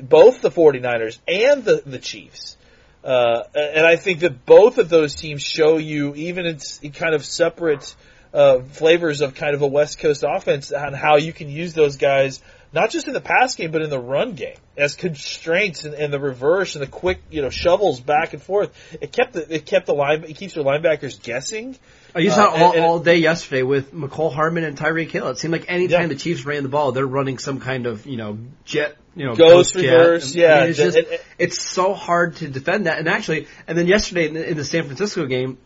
both 0.00 0.40
the 0.40 0.52
49ers 0.52 1.18
and 1.26 1.64
the, 1.64 1.82
the 1.84 1.98
Chiefs. 1.98 2.56
Uh, 3.02 3.42
and 3.56 3.84
I 3.84 3.96
think 3.96 4.20
that 4.20 4.46
both 4.46 4.78
of 4.78 4.88
those 4.88 5.16
teams 5.16 5.42
show 5.42 5.78
you, 5.78 6.14
even 6.14 6.46
in 6.46 6.92
kind 6.92 7.14
of 7.14 7.24
separate 7.24 7.94
uh, 8.32 8.60
flavors 8.60 9.20
of 9.20 9.34
kind 9.34 9.54
of 9.54 9.62
a 9.62 9.66
West 9.66 9.98
Coast 9.98 10.24
offense, 10.26 10.70
on 10.70 10.92
how 10.92 11.16
you 11.16 11.32
can 11.32 11.50
use 11.50 11.74
those 11.74 11.96
guys 11.96 12.40
not 12.74 12.90
just 12.90 13.06
in 13.06 13.14
the 13.14 13.20
pass 13.20 13.54
game, 13.54 13.70
but 13.70 13.82
in 13.82 13.90
the 13.90 14.00
run 14.00 14.34
game 14.34 14.56
as 14.76 14.96
constraints 14.96 15.84
and, 15.84 15.94
and, 15.94 16.12
the 16.12 16.18
reverse 16.18 16.74
and 16.74 16.82
the 16.82 16.88
quick, 16.88 17.22
you 17.30 17.40
know, 17.40 17.48
shovels 17.48 18.00
back 18.00 18.32
and 18.32 18.42
forth. 18.42 18.72
It 19.00 19.12
kept 19.12 19.34
the, 19.34 19.54
it 19.54 19.64
kept 19.64 19.86
the 19.86 19.94
line, 19.94 20.24
it 20.24 20.34
keeps 20.34 20.56
your 20.56 20.64
linebackers 20.64 21.22
guessing. 21.22 21.78
Oh, 22.16 22.20
you 22.20 22.30
saw 22.30 22.46
uh, 22.46 22.56
all, 22.56 22.80
all 22.80 22.98
day 22.98 23.16
yesterday 23.18 23.62
with 23.62 23.92
Mecole 23.92 24.32
Hardman 24.32 24.64
and 24.64 24.76
Tyreek 24.76 25.10
Hill. 25.10 25.28
It 25.28 25.38
seemed 25.38 25.52
like 25.52 25.66
anytime 25.68 26.02
yeah. 26.02 26.06
the 26.08 26.16
Chiefs 26.16 26.44
ran 26.44 26.64
the 26.64 26.68
ball, 26.68 26.92
they're 26.92 27.06
running 27.06 27.38
some 27.38 27.60
kind 27.60 27.86
of, 27.86 28.06
you 28.06 28.16
know, 28.16 28.38
jet, 28.64 28.96
you 29.14 29.26
know, 29.26 29.34
ghost, 29.34 29.76
reverse. 29.76 30.32
Jet. 30.32 30.40
yeah. 30.40 30.54
I 30.54 30.60
mean, 30.60 30.70
it's, 30.70 30.78
just, 30.78 30.98
it's 31.38 31.60
so 31.60 31.94
hard 31.94 32.36
to 32.36 32.48
defend 32.48 32.86
that. 32.86 32.98
And 32.98 33.08
actually, 33.08 33.46
and 33.66 33.78
then 33.78 33.86
yesterday 33.86 34.26
in 34.26 34.34
the, 34.34 34.50
in 34.50 34.56
the 34.56 34.64
San 34.64 34.84
Francisco 34.84 35.26
game, 35.26 35.58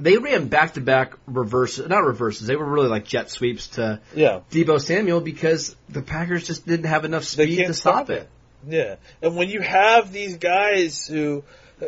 they 0.00 0.16
ran 0.16 0.48
back 0.48 0.74
to 0.74 0.80
back 0.80 1.14
reverse, 1.26 1.78
not 1.78 2.04
reverses. 2.04 2.46
They 2.46 2.56
were 2.56 2.64
really 2.64 2.88
like 2.88 3.04
jet 3.04 3.30
sweeps 3.30 3.68
to 3.68 4.00
yeah. 4.14 4.40
Deebo 4.50 4.80
Samuel 4.80 5.20
because 5.20 5.76
the 5.88 6.02
Packers 6.02 6.46
just 6.46 6.66
didn't 6.66 6.86
have 6.86 7.04
enough 7.04 7.24
speed 7.24 7.66
to 7.66 7.74
stop, 7.74 8.06
stop 8.06 8.10
it. 8.10 8.22
it. 8.22 8.28
Yeah, 8.68 8.96
and 9.22 9.36
when 9.36 9.48
you 9.48 9.60
have 9.60 10.12
these 10.12 10.36
guys 10.36 11.06
who, 11.06 11.44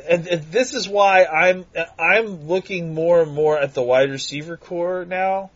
and, 0.09 0.27
and, 0.27 0.43
this 0.45 0.73
is 0.73 0.89
why 0.89 1.25
I'm 1.25 1.67
I'm 1.99 2.47
looking 2.49 2.95
more 2.95 3.23
and 3.23 3.33
more 3.33 3.59
at 3.59 3.75
the 3.75 3.83
wide 3.83 4.11
receiver 4.11 4.57
core 4.57 5.05
now, 5.05 5.51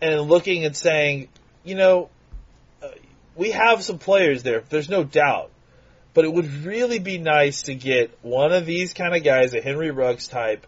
and 0.00 0.20
looking 0.22 0.64
and 0.64 0.76
saying, 0.76 1.28
you 1.64 1.74
know, 1.74 2.10
uh, 2.82 2.88
we 3.34 3.52
have 3.52 3.82
some 3.82 3.98
players 3.98 4.42
there. 4.42 4.62
There's 4.68 4.88
no 4.88 5.04
doubt. 5.04 5.50
But 6.14 6.24
it 6.24 6.32
would 6.32 6.64
really 6.64 6.98
be 6.98 7.18
nice 7.18 7.62
to 7.62 7.74
get 7.74 8.18
one 8.22 8.52
of 8.52 8.66
these 8.66 8.92
kind 8.92 9.14
of 9.14 9.22
guys, 9.22 9.54
a 9.54 9.60
Henry 9.60 9.90
Ruggs 9.90 10.26
type, 10.26 10.66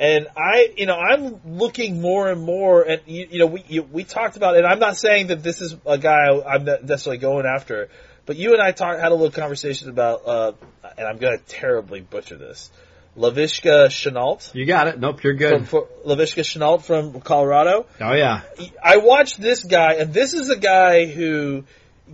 and 0.00 0.28
I, 0.36 0.72
you 0.76 0.86
know, 0.86 0.96
I'm 0.96 1.40
looking 1.44 2.00
more 2.00 2.28
and 2.28 2.40
more, 2.40 2.82
and 2.82 3.00
you, 3.06 3.26
you 3.30 3.38
know, 3.40 3.46
we 3.46 3.64
you, 3.68 3.82
we 3.82 4.04
talked 4.04 4.36
about, 4.36 4.56
and 4.56 4.66
I'm 4.66 4.78
not 4.78 4.96
saying 4.96 5.28
that 5.28 5.42
this 5.42 5.60
is 5.60 5.74
a 5.84 5.98
guy 5.98 6.28
I'm 6.28 6.64
necessarily 6.64 7.18
going 7.18 7.46
after, 7.46 7.88
but 8.24 8.36
you 8.36 8.52
and 8.52 8.62
I 8.62 8.72
talked 8.72 9.00
had 9.00 9.10
a 9.10 9.14
little 9.14 9.32
conversation 9.32 9.88
about, 9.88 10.26
uh, 10.26 10.52
and 10.96 11.06
I'm 11.06 11.18
going 11.18 11.38
to 11.38 11.44
terribly 11.44 12.00
butcher 12.00 12.36
this, 12.36 12.70
Lavishka 13.16 13.86
Shenault. 13.86 14.54
You 14.54 14.66
got 14.66 14.86
it. 14.86 15.00
Nope, 15.00 15.24
you're 15.24 15.34
good. 15.34 15.66
From, 15.66 15.86
Laviska 16.06 16.42
Shenault 16.42 16.84
from 16.84 17.20
Colorado. 17.20 17.86
Oh 18.00 18.12
yeah. 18.12 18.42
I 18.82 18.98
watched 18.98 19.40
this 19.40 19.64
guy, 19.64 19.94
and 19.94 20.14
this 20.14 20.32
is 20.32 20.48
a 20.48 20.58
guy 20.58 21.06
who 21.06 21.64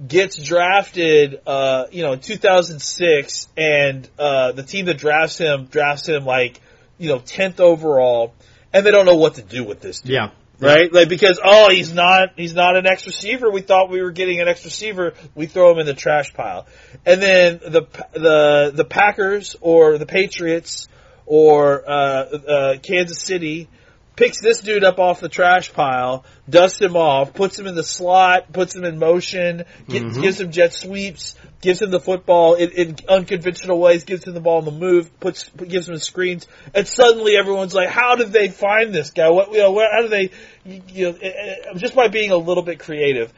gets 0.09 0.43
drafted, 0.43 1.41
uh, 1.47 1.85
you 1.93 2.03
know, 2.03 2.15
in 2.15 2.21
2006, 2.21 3.49
and 3.57 4.09
uh, 4.19 4.53
the 4.53 4.63
team 4.63 4.87
that 4.87 4.97
drafts 4.97 5.37
him 5.37 5.67
drafts 5.67 6.09
him 6.09 6.25
like 6.25 6.61
you 6.99 7.09
know, 7.09 7.19
10th 7.19 7.61
overall, 7.61 8.35
and 8.73 8.85
they 8.85 8.91
don't 8.91 9.07
know 9.07 9.17
what 9.17 9.35
to 9.35 9.43
do 9.43 9.65
with 9.65 9.81
this 9.81 10.01
dude. 10.01 10.13
Yeah. 10.13 10.31
Right? 10.61 10.93
Like, 10.93 11.09
because, 11.09 11.41
oh, 11.45 11.69
he's 11.71 11.93
not, 11.93 12.31
he's 12.37 12.55
not 12.55 12.77
an 12.77 12.87
X 12.87 13.07
receiver. 13.07 13.51
We 13.51 13.61
thought 13.61 13.91
we 13.91 14.01
were 14.01 14.13
getting 14.13 14.41
an 14.41 14.49
X 14.49 14.65
receiver. 14.65 15.15
We 15.35 15.47
throw 15.47 15.73
him 15.73 15.79
in 15.79 15.87
the 15.87 15.95
trash 15.95 16.33
pile. 16.33 16.67
And 17.05 17.21
then 17.21 17.59
the, 17.59 17.83
the, 18.13 18.73
the 18.73 18.85
Packers 18.85 19.57
or 19.61 19.99
the 19.99 20.07
Patriots 20.07 20.89
or, 21.27 21.89
uh, 21.89 21.93
uh, 21.93 22.79
Kansas 22.79 23.21
City, 23.21 23.69
picks 24.17 24.41
this 24.41 24.61
dude 24.61 24.85
up 24.85 24.99
off 24.99 25.21
the 25.21 25.29
trash 25.29 25.73
pile, 25.73 26.25
dusts 26.49 26.81
him 26.81 26.97
off, 26.97 27.35
puts 27.35 27.59
him 27.59 27.67
in 27.67 27.75
the 27.75 27.83
slot, 27.83 28.53
puts 28.53 28.75
him 28.75 28.85
in 28.85 28.99
motion, 28.99 29.65
mm-hmm. 29.89 30.21
gives 30.21 30.41
him 30.41 30.51
jet 30.51 30.73
sweeps, 30.73 31.35
gives 31.65 31.81
him 31.81 31.91
the 31.91 31.99
football 31.99 32.55
in, 32.55 32.71
in, 32.73 32.97
unconventional 33.09 33.81
ways, 33.81 34.05
gives 34.05 34.25
him 34.25 34.35
the 34.35 34.41
ball 34.41 34.59
in 34.59 34.67
the 34.67 34.71
move, 34.71 35.19
puts 35.19 35.49
gives 35.49 35.89
him 35.89 35.97
screens, 35.97 36.47
and 36.75 36.87
suddenly 36.87 37.37
everyone's 37.37 37.75
like, 37.75 37.89
"How 37.89 38.17
did 38.17 38.33
they 38.33 38.49
find 38.49 38.95
this 38.95 39.11
guy? 39.11 39.31
What 39.31 39.51
you 39.51 39.59
know? 39.59 39.73
Where, 39.73 39.91
how 39.91 40.03
do 40.03 40.09
they? 40.09 40.31
You 40.65 41.13
know, 41.13 41.19
eh, 41.21 41.31
eh, 41.31 41.55
just 41.77 41.95
by 41.95 42.09
being 42.09 42.31
a 42.31 42.37
little 42.37 42.63
bit 42.63 42.79
creative." 42.79 43.33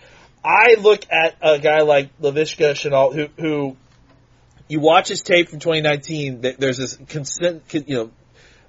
I 0.45 0.75
look 0.79 1.05
at 1.11 1.37
a 1.41 1.59
guy 1.61 1.83
like 1.83 2.21
Laviska 2.21 2.73
Shenault, 2.73 3.15
who 3.15 3.29
who 3.41 3.77
you 4.67 4.81
watch 4.81 5.09
his 5.09 5.23
tape 5.23 5.49
from 5.49 5.61
2019. 5.61 6.41
There's 6.59 6.79
this 6.79 6.99
consent, 7.09 7.63
you 7.73 7.97
know 7.97 8.11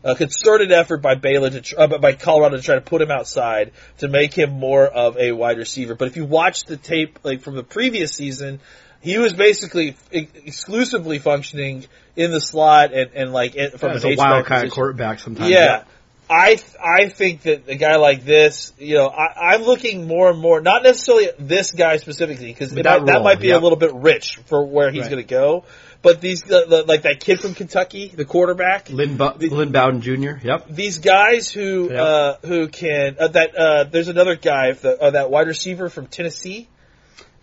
a 0.04 0.16
concerted 0.16 0.72
effort 0.72 1.02
by 1.02 1.16
Baylor 1.16 1.50
to 1.50 1.78
uh, 1.78 1.98
by 1.98 2.14
Colorado 2.14 2.58
to 2.58 2.62
try 2.62 2.76
to 2.76 2.82
put 2.82 3.02
him 3.02 3.10
outside 3.10 3.72
to 3.98 4.08
make 4.08 4.34
him 4.34 4.52
more 4.52 4.86
of 4.86 5.18
a 5.18 5.32
wide 5.32 5.58
receiver. 5.58 5.96
But 5.96 6.08
if 6.08 6.16
you 6.16 6.26
watch 6.26 6.66
the 6.66 6.78
tape 6.78 7.20
like 7.24 7.42
from 7.42 7.56
the 7.56 7.64
previous 7.64 8.14
season, 8.14 8.60
he 9.02 9.18
was 9.18 9.34
basically 9.34 9.96
exclusively 10.12 11.20
functioning 11.20 11.86
in 12.16 12.32
the 12.32 12.40
slot 12.40 12.94
and, 12.94 13.12
and 13.14 13.34
like 13.34 13.56
it, 13.56 13.80
from 13.80 13.92
As 13.92 14.04
an 14.04 14.14
a 14.14 14.16
wild 14.16 14.46
kind 14.46 14.66
of 14.66 14.72
quarterback 14.72 15.20
sometimes. 15.20 15.50
Yeah. 15.50 15.58
yeah. 15.58 15.84
I 16.30 16.60
I 16.84 17.08
think 17.08 17.44
that 17.44 17.70
a 17.70 17.76
guy 17.76 17.96
like 17.96 18.26
this, 18.26 18.74
you 18.78 18.96
know, 18.96 19.08
I, 19.08 19.54
I'm 19.54 19.62
looking 19.62 20.08
more 20.08 20.30
and 20.30 20.40
more, 20.40 20.60
not 20.60 20.84
necessarily 20.84 21.30
this 21.40 21.72
guy 21.72 21.98
specifically, 21.98 22.48
because 22.48 22.72
that, 22.72 22.84
that, 22.84 23.06
that, 23.06 23.24
might 23.24 23.40
be 23.40 23.48
yep. 23.48 23.62
a 23.62 23.64
little 23.64 23.78
bit 23.78 23.94
rich 23.94 24.38
for 24.46 24.66
where 24.66 24.92
he's 24.92 25.04
right. 25.04 25.12
going 25.12 25.24
to 25.24 25.30
go. 25.30 25.64
But 26.02 26.22
these, 26.22 26.42
the, 26.42 26.66
the, 26.68 26.84
like 26.84 27.04
that 27.04 27.22
kid 27.22 27.40
from 27.40 27.54
Kentucky, 27.54 28.10
the 28.10 28.26
quarterback, 28.26 28.90
Lynn, 28.90 29.18
Bu- 29.18 29.38
the, 29.38 29.50
Lynn 29.50 29.72
Bowden 29.72 30.02
Jr. 30.02 30.46
Yep. 30.46 30.68
These 30.70 31.00
guys 31.00 31.50
who 31.50 31.90
yep. 31.90 32.00
uh, 32.00 32.36
who 32.46 32.68
can 32.68 33.16
uh, 33.20 33.30
that 33.30 33.56
uh, 33.56 33.84
there's 33.86 34.10
another 34.10 34.36
guy, 34.36 34.74
the, 34.74 35.02
uh, 35.02 35.12
that 35.12 35.32
wide 35.32 35.48
receiver 35.48 35.90
from 35.90 36.08
Tennessee. 36.08 36.68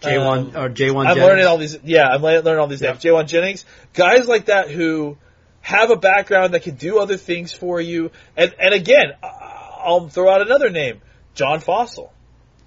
J1 0.04 0.54
um, 0.54 0.56
or 0.56 0.68
J1. 0.68 1.06
I'm 1.06 1.18
learning 1.18 1.46
all 1.46 1.58
these. 1.58 1.78
Yeah, 1.84 2.08
I'm 2.08 2.22
learning 2.22 2.58
all 2.58 2.66
these 2.66 2.82
yep. 2.82 3.02
names. 3.02 3.12
one 3.12 3.26
Jennings, 3.26 3.64
guys 3.92 4.26
like 4.26 4.46
that 4.46 4.70
who 4.70 5.16
have 5.60 5.90
a 5.90 5.96
background 5.96 6.54
that 6.54 6.62
can 6.62 6.74
do 6.74 6.98
other 6.98 7.16
things 7.16 7.52
for 7.52 7.80
you. 7.80 8.10
And 8.36 8.54
and 8.58 8.74
again, 8.74 9.14
I'll 9.22 10.08
throw 10.08 10.30
out 10.30 10.42
another 10.42 10.70
name, 10.70 11.00
John 11.34 11.60
Fassel. 11.60 12.10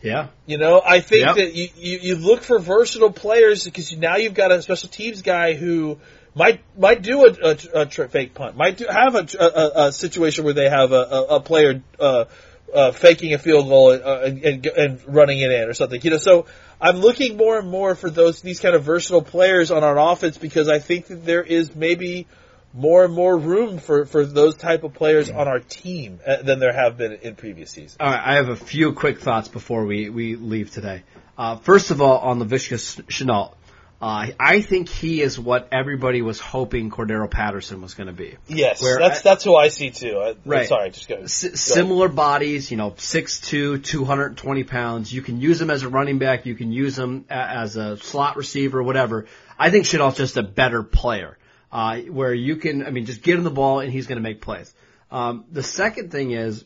Yeah. 0.02 0.28
You 0.46 0.58
know, 0.58 0.82
I 0.86 1.00
think 1.00 1.26
yep. 1.26 1.36
that 1.36 1.54
you, 1.56 1.70
you, 1.76 2.00
you 2.00 2.16
look 2.16 2.44
for 2.44 2.60
versatile 2.60 3.12
players 3.12 3.66
because 3.66 3.96
now 3.98 4.18
you've 4.18 4.36
got 4.36 4.52
a 4.52 4.62
special 4.62 4.90
teams 4.90 5.22
guy 5.22 5.54
who 5.54 6.00
might 6.36 6.62
might 6.78 7.02
do 7.02 7.26
a, 7.26 7.58
a, 7.74 7.82
a 7.82 8.08
fake 8.08 8.36
punt, 8.36 8.56
might 8.56 8.78
do, 8.78 8.86
have 8.88 9.16
a, 9.16 9.28
a, 9.40 9.88
a, 9.88 9.92
situation 9.92 10.46
where 10.46 10.54
they 10.54 10.70
have 10.70 10.92
a, 10.92 11.26
a, 11.30 11.40
player 11.40 11.82
uh, 12.00 12.26
uh, 12.74 12.92
faking 12.92 13.34
a 13.34 13.38
field 13.38 13.68
goal 13.68 13.92
and, 13.92 14.04
uh, 14.04 14.20
and, 14.24 14.66
and 14.66 15.02
running 15.08 15.40
it 15.40 15.52
in 15.52 15.70
or 15.70 15.74
something. 15.74 16.02
You 16.02 16.12
know, 16.12 16.18
so 16.18 16.46
I'm 16.80 16.98
looking 16.98 17.38
more 17.38 17.58
and 17.58 17.70
more 17.70 17.96
for 17.96 18.10
those 18.10 18.42
these 18.42 18.60
kind 18.60 18.76
of 18.76 18.84
versatile 18.84 19.22
players 19.22 19.72
on 19.72 19.84
our 19.84 19.98
offense 19.98 20.38
because 20.38 20.68
I 20.68 20.80
think 20.80 21.08
that 21.08 21.26
there 21.26 21.44
is 21.44 21.76
maybe 21.76 22.28
more 22.74 23.06
and 23.06 23.14
more 23.14 23.36
room 23.36 23.80
for, 23.80 24.06
for 24.06 24.26
those 24.26 24.56
type 24.56 24.84
of 24.84 24.94
players 24.94 25.30
on 25.30 25.48
our 25.48 25.60
team 25.60 26.20
uh, 26.26 26.44
than 26.44 26.60
there 26.60 26.74
have 26.74 26.98
been 26.98 27.14
in 27.14 27.36
previous 27.36 27.72
seasons. 27.72 27.98
All 28.00 28.10
right, 28.10 28.22
I 28.24 28.36
have 28.36 28.50
a 28.50 28.56
few 28.56 28.94
quick 28.94 29.20
thoughts 29.20 29.48
before 29.48 29.86
we, 29.86 30.10
we 30.10 30.36
leave 30.36 30.70
today. 30.72 31.04
Uh, 31.38 31.58
first 31.58 31.92
of 31.92 32.02
all, 32.02 32.20
on 32.20 32.40
Laviska 32.40 32.76
Shenault, 33.06 33.54
uh, 34.00 34.28
I 34.40 34.62
think 34.62 34.90
he 34.90 35.22
is 35.22 35.40
what 35.40 35.70
everybody 35.72 36.22
was 36.22 36.40
hoping 36.40 36.92
Cordarrelle 36.92 37.32
Patterson 37.32 37.82
was 37.82 37.96
going 37.96 38.08
to 38.08 38.14
be. 38.14 38.38
Yes, 38.48 38.82
Where 38.82 39.00
that's 39.00 39.20
I, 39.20 39.22
that's 39.24 39.44
who 39.44 39.56
I 39.56 39.70
see 39.70 39.90
too. 39.90 40.20
I, 40.20 40.36
right. 40.46 40.68
Sorry, 40.68 40.92
just 40.92 41.08
go. 41.08 41.16
S- 41.16 41.44
go 41.44 41.56
similar 41.56 42.08
bodies, 42.08 42.70
you 42.70 42.78
know, 42.78 42.92
6'2", 42.92 43.84
220 43.84 44.64
pounds. 44.66 45.12
You 45.12 45.24
can 45.24 45.42
use 45.42 45.60
him 45.60 45.72
as 45.72 45.82
a 45.82 45.90
running 45.90 46.20
back. 46.20 46.46
You 46.46 46.54
can 46.54 46.72
use 46.72 46.98
him 46.98 47.26
a- 47.30 47.34
as 47.34 47.76
a 47.76 47.98
slot 47.98 48.38
receiver, 48.38 48.84
whatever. 48.84 49.26
I 49.58 49.72
think 49.72 49.86
Shenault's 49.86 50.18
just 50.18 50.38
a 50.38 50.44
better 50.44 50.84
player 50.84 51.38
uh, 51.72 51.98
where 52.02 52.34
you 52.34 52.58
can, 52.58 52.86
I 52.86 52.92
mean, 52.92 53.08
just 53.08 53.24
get 53.24 53.36
him 53.36 53.44
the 53.44 53.50
ball 53.50 53.80
and 53.80 53.92
he's 53.92 54.06
going 54.06 54.18
to 54.18 54.24
make 54.24 54.42
plays. 54.42 54.72
Um, 55.10 55.46
the 55.52 55.64
second 55.64 56.12
thing 56.12 56.32
is, 56.32 56.66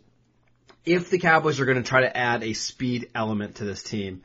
if 0.84 1.10
the 1.10 1.20
Cowboys 1.20 1.62
are 1.62 1.65
going 1.65 1.82
to 1.82 1.88
try 1.88 2.02
to 2.02 2.17
add 2.17 2.44
a 2.44 2.54
speed 2.54 3.10
element 3.15 3.56
to 3.56 3.63
this 3.63 3.84
team, 3.84 4.24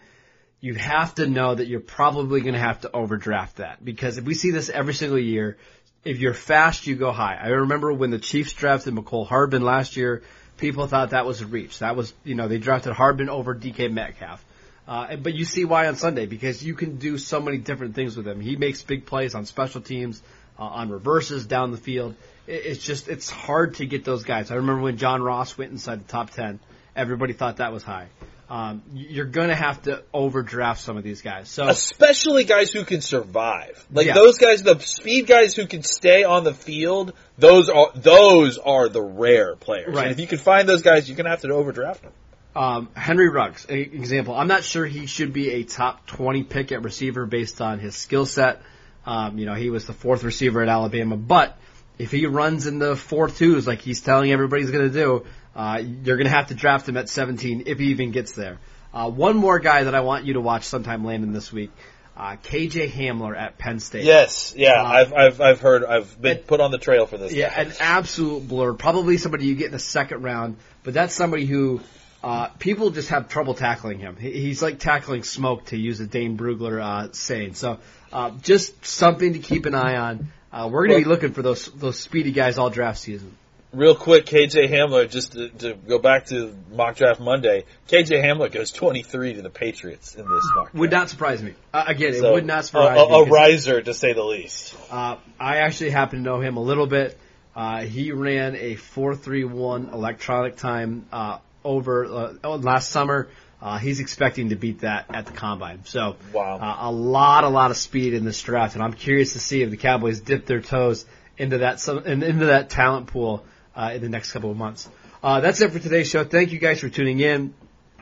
you 0.66 0.74
have 0.74 1.14
to 1.14 1.28
know 1.28 1.54
that 1.54 1.68
you're 1.68 1.78
probably 1.78 2.40
going 2.40 2.54
to 2.54 2.60
have 2.60 2.80
to 2.80 2.90
overdraft 2.92 3.58
that 3.58 3.84
because 3.84 4.18
if 4.18 4.24
we 4.24 4.34
see 4.34 4.50
this 4.50 4.68
every 4.68 4.94
single 4.94 5.18
year, 5.18 5.56
if 6.04 6.18
you're 6.18 6.34
fast, 6.34 6.88
you 6.88 6.96
go 6.96 7.12
high. 7.12 7.38
I 7.40 7.50
remember 7.50 7.92
when 7.92 8.10
the 8.10 8.18
Chiefs 8.18 8.52
drafted 8.52 8.92
Mecole 8.92 9.28
Hardman 9.28 9.62
last 9.62 9.96
year, 9.96 10.24
people 10.56 10.88
thought 10.88 11.10
that 11.10 11.24
was 11.24 11.40
a 11.40 11.46
reach. 11.46 11.78
That 11.78 11.94
was, 11.94 12.12
you 12.24 12.34
know, 12.34 12.48
they 12.48 12.58
drafted 12.58 12.94
Hardman 12.94 13.28
over 13.28 13.54
DK 13.54 13.92
Metcalf. 13.92 14.44
Uh, 14.88 15.14
but 15.14 15.34
you 15.34 15.44
see 15.44 15.64
why 15.64 15.86
on 15.86 15.94
Sunday 15.94 16.26
because 16.26 16.64
you 16.64 16.74
can 16.74 16.96
do 16.96 17.16
so 17.16 17.40
many 17.40 17.58
different 17.58 17.94
things 17.94 18.16
with 18.16 18.26
him. 18.26 18.40
He 18.40 18.56
makes 18.56 18.82
big 18.82 19.06
plays 19.06 19.36
on 19.36 19.46
special 19.46 19.80
teams 19.80 20.20
uh, 20.58 20.64
on 20.64 20.90
reverses 20.90 21.46
down 21.46 21.70
the 21.70 21.76
field. 21.76 22.16
it's 22.48 22.84
just 22.84 23.06
it's 23.06 23.30
hard 23.30 23.74
to 23.74 23.86
get 23.86 24.04
those 24.04 24.24
guys. 24.24 24.50
I 24.50 24.56
remember 24.56 24.82
when 24.82 24.96
John 24.96 25.22
Ross 25.22 25.56
went 25.56 25.70
inside 25.70 26.00
the 26.00 26.08
top 26.08 26.30
ten, 26.30 26.58
everybody 26.96 27.34
thought 27.34 27.58
that 27.58 27.72
was 27.72 27.84
high. 27.84 28.08
Um, 28.48 28.82
you're 28.94 29.24
going 29.24 29.48
to 29.48 29.54
have 29.56 29.82
to 29.82 30.04
overdraft 30.14 30.80
some 30.80 30.96
of 30.96 31.02
these 31.02 31.20
guys. 31.20 31.48
So 31.48 31.66
especially 31.68 32.44
guys 32.44 32.70
who 32.70 32.84
can 32.84 33.00
survive. 33.00 33.84
Like 33.92 34.06
Yeah. 34.06 34.14
those 34.14 34.38
guys, 34.38 34.62
the 34.62 34.78
speed 34.78 35.26
guys 35.26 35.54
who 35.54 35.66
can 35.66 35.82
stay 35.82 36.22
on 36.24 36.44
the 36.44 36.54
field. 36.54 37.12
Those 37.38 37.68
are 37.68 37.90
those 37.96 38.58
are 38.58 38.88
the 38.88 39.02
rare 39.02 39.56
players. 39.56 39.94
Right. 39.94 40.04
And 40.04 40.12
if 40.12 40.20
you 40.20 40.26
can 40.28 40.38
find 40.38 40.68
those 40.68 40.82
guys, 40.82 41.08
you're 41.08 41.16
gonna 41.16 41.30
have 41.30 41.40
to 41.42 41.48
overdraft 41.52 42.02
them. 42.02 42.12
Um, 42.54 42.88
Henry 42.94 43.28
Ruggs, 43.28 43.66
a- 43.68 43.74
example. 43.74 44.34
I'm 44.34 44.48
not 44.48 44.64
sure 44.64 44.86
he 44.86 45.06
should 45.06 45.32
be 45.32 45.50
a 45.50 45.64
top 45.64 46.06
20 46.06 46.44
pick 46.44 46.72
at 46.72 46.82
receiver 46.84 47.26
based 47.26 47.60
on 47.60 47.80
his 47.80 47.94
skill 47.96 48.24
set. 48.26 48.62
Um, 49.04 49.38
you 49.38 49.44
know, 49.44 49.54
he 49.54 49.68
was 49.70 49.86
the 49.86 49.92
fourth 49.92 50.24
receiver 50.24 50.62
at 50.62 50.68
Alabama, 50.68 51.16
but 51.16 51.58
if 51.98 52.10
he 52.10 52.26
runs 52.26 52.66
in 52.66 52.78
the 52.78 52.96
four 52.96 53.28
twos 53.28 53.66
like 53.66 53.80
he's 53.80 54.00
telling 54.00 54.32
everybody 54.32 54.62
he's 54.62 54.70
going 54.70 54.88
to 54.88 54.92
do, 54.92 55.26
uh, 55.56 55.82
you're 56.04 56.16
going 56.16 56.26
to 56.26 56.32
have 56.32 56.48
to 56.48 56.54
draft 56.54 56.88
him 56.88 56.96
at 56.96 57.08
17 57.08 57.64
if 57.66 57.78
he 57.78 57.86
even 57.86 58.12
gets 58.12 58.32
there. 58.32 58.58
Uh, 58.94 59.10
one 59.10 59.36
more 59.36 59.58
guy 59.58 59.84
that 59.84 59.94
I 59.94 60.00
want 60.00 60.24
you 60.26 60.34
to 60.34 60.40
watch 60.40 60.64
sometime 60.64 61.04
Landon 61.04 61.32
this 61.32 61.52
week, 61.52 61.70
uh, 62.16 62.36
KJ 62.36 62.90
Hamler 62.90 63.36
at 63.36 63.58
Penn 63.58 63.80
State. 63.80 64.04
Yes, 64.04 64.54
yeah, 64.56 64.80
Uh, 64.82 64.84
I've 64.86 65.12
I've 65.12 65.40
I've 65.40 65.60
heard 65.60 65.84
I've 65.84 66.20
been 66.20 66.38
and- 66.38 66.46
put 66.46 66.60
on 66.60 66.70
the 66.70 66.78
trail 66.78 67.06
for 67.06 67.18
this. 67.18 67.32
Yeah, 67.32 67.48
guy. 67.54 67.62
an 67.62 67.72
absolute 67.80 68.46
blur. 68.48 68.74
Probably 68.74 69.16
somebody 69.18 69.46
you 69.46 69.54
get 69.54 69.66
in 69.66 69.72
the 69.72 69.78
second 69.78 70.22
round, 70.22 70.56
but 70.84 70.94
that's 70.94 71.14
somebody 71.14 71.44
who 71.46 71.80
uh, 72.24 72.48
people 72.58 72.90
just 72.90 73.10
have 73.10 73.28
trouble 73.28 73.54
tackling 73.54 73.98
him. 73.98 74.16
He, 74.16 74.30
he's 74.32 74.62
like 74.62 74.78
tackling 74.78 75.22
smoke, 75.24 75.66
to 75.66 75.76
use 75.76 76.00
a 76.00 76.06
Dane 76.06 76.36
Brugler 76.38 76.80
uh, 76.82 77.12
saying. 77.12 77.54
So, 77.54 77.78
uh, 78.12 78.30
just 78.42 78.84
something 78.86 79.34
to 79.34 79.38
keep 79.38 79.66
an 79.66 79.74
eye 79.74 79.96
on. 79.96 80.32
Uh, 80.52 80.68
we're 80.72 80.86
going 80.86 81.00
to 81.00 81.04
be 81.04 81.08
looking 81.10 81.32
for 81.32 81.42
those 81.42 81.66
those 81.66 81.98
speedy 81.98 82.32
guys 82.32 82.56
all 82.56 82.70
draft 82.70 82.98
season. 82.98 83.36
Real 83.76 83.94
quick, 83.94 84.24
KJ 84.24 84.70
Hamler, 84.70 85.08
just 85.10 85.32
to, 85.32 85.50
to 85.50 85.74
go 85.74 85.98
back 85.98 86.24
to 86.26 86.56
mock 86.72 86.96
draft 86.96 87.20
Monday, 87.20 87.64
KJ 87.88 88.24
Hamler 88.24 88.50
goes 88.50 88.70
23 88.70 89.34
to 89.34 89.42
the 89.42 89.50
Patriots 89.50 90.14
in 90.14 90.22
this 90.22 90.44
mock 90.54 90.64
draft. 90.64 90.74
Would 90.76 90.90
not 90.90 91.10
surprise 91.10 91.42
me. 91.42 91.52
Uh, 91.74 91.84
again, 91.86 92.14
So, 92.14 92.30
it 92.30 92.32
would 92.32 92.46
not 92.46 92.60
a, 92.60 92.62
surprise 92.62 92.98
a, 92.98 93.06
me. 93.06 93.20
a 93.20 93.24
riser 93.24 93.82
to 93.82 93.92
say 93.92 94.14
the 94.14 94.22
least. 94.24 94.74
Uh, 94.90 95.16
I 95.38 95.58
actually 95.58 95.90
happen 95.90 96.20
to 96.20 96.24
know 96.24 96.40
him 96.40 96.56
a 96.56 96.62
little 96.62 96.86
bit. 96.86 97.18
Uh, 97.54 97.82
he 97.82 98.12
ran 98.12 98.54
a 98.56 98.76
4.31 98.76 99.92
electronic 99.92 100.56
time 100.56 101.04
uh, 101.12 101.38
over 101.62 102.32
uh, 102.44 102.56
last 102.56 102.90
summer. 102.90 103.28
Uh, 103.60 103.76
he's 103.76 104.00
expecting 104.00 104.48
to 104.50 104.56
beat 104.56 104.80
that 104.80 105.04
at 105.10 105.26
the 105.26 105.32
combine. 105.32 105.84
So 105.84 106.16
Wow. 106.32 106.56
uh, 106.58 106.88
a 106.88 106.90
lot, 106.90 107.44
a 107.44 107.48
lot 107.50 107.70
of 107.70 107.76
speed 107.76 108.14
in 108.14 108.24
this 108.24 108.40
draft, 108.40 108.74
and 108.74 108.82
I'm 108.82 108.94
curious 108.94 109.34
to 109.34 109.38
see 109.38 109.60
if 109.60 109.70
the 109.70 109.76
Cowboys 109.76 110.20
dip 110.20 110.46
their 110.46 110.62
toes 110.62 111.04
into 111.36 111.58
that 111.58 111.86
into 111.86 112.46
that 112.46 112.70
talent 112.70 113.08
pool 113.08 113.44
uh, 113.76 113.92
in 113.94 114.00
the 114.00 114.08
next 114.08 114.32
couple 114.32 114.50
of 114.50 114.56
months. 114.56 114.88
Uh, 115.22 115.40
that's 115.40 115.60
it 115.60 115.70
for 115.70 115.78
today's 115.78 116.08
show. 116.08 116.24
Thank 116.24 116.52
you 116.52 116.58
guys 116.58 116.80
for 116.80 116.88
tuning 116.88 117.20
in. 117.20 117.54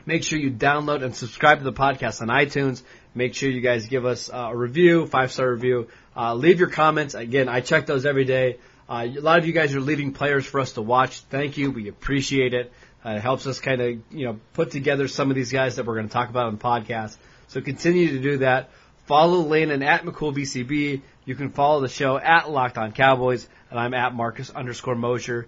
Make 0.05 0.23
sure 0.23 0.37
you 0.37 0.51
download 0.51 1.03
and 1.03 1.15
subscribe 1.15 1.57
to 1.57 1.63
the 1.63 1.73
podcast 1.73 2.21
on 2.21 2.27
iTunes. 2.27 2.83
Make 3.15 3.33
sure 3.33 3.49
you 3.49 3.61
guys 3.61 3.87
give 3.87 4.05
us 4.05 4.29
uh, 4.29 4.49
a 4.51 4.55
review, 4.55 5.07
five 5.07 5.31
star 5.31 5.51
review. 5.51 5.87
Uh, 6.15 6.35
leave 6.35 6.59
your 6.59 6.69
comments. 6.69 7.15
Again, 7.15 7.49
I 7.49 7.61
check 7.61 7.85
those 7.87 8.05
every 8.05 8.25
day. 8.25 8.59
Uh, 8.87 9.07
a 9.07 9.19
lot 9.19 9.39
of 9.39 9.47
you 9.47 9.53
guys 9.53 9.73
are 9.75 9.81
leaving 9.81 10.13
players 10.13 10.45
for 10.45 10.59
us 10.59 10.73
to 10.73 10.81
watch. 10.81 11.21
Thank 11.21 11.57
you. 11.57 11.71
We 11.71 11.87
appreciate 11.87 12.53
it. 12.53 12.71
Uh, 13.03 13.11
it 13.11 13.21
helps 13.21 13.47
us 13.47 13.59
kind 13.59 13.81
of 13.81 13.87
you 14.11 14.25
know 14.25 14.39
put 14.53 14.71
together 14.71 15.07
some 15.07 15.29
of 15.31 15.35
these 15.35 15.51
guys 15.51 15.77
that 15.77 15.85
we're 15.85 15.95
going 15.95 16.07
to 16.07 16.13
talk 16.13 16.29
about 16.29 16.45
on 16.45 16.57
the 16.57 16.63
podcast. 16.63 17.17
So 17.47 17.61
continue 17.61 18.09
to 18.09 18.19
do 18.19 18.37
that. 18.39 18.69
Follow 19.07 19.41
Landon 19.41 19.81
at 19.83 20.03
McCoolBCB. 20.03 21.01
You 21.25 21.35
can 21.35 21.51
follow 21.51 21.81
the 21.81 21.89
show 21.89 22.17
at 22.17 22.49
Locked 22.49 22.77
On 22.77 22.91
Cowboys, 22.91 23.47
and 23.69 23.79
I'm 23.79 23.93
at 23.93 24.13
Marcus 24.13 24.49
underscore 24.49 24.95
Mosher. 24.95 25.47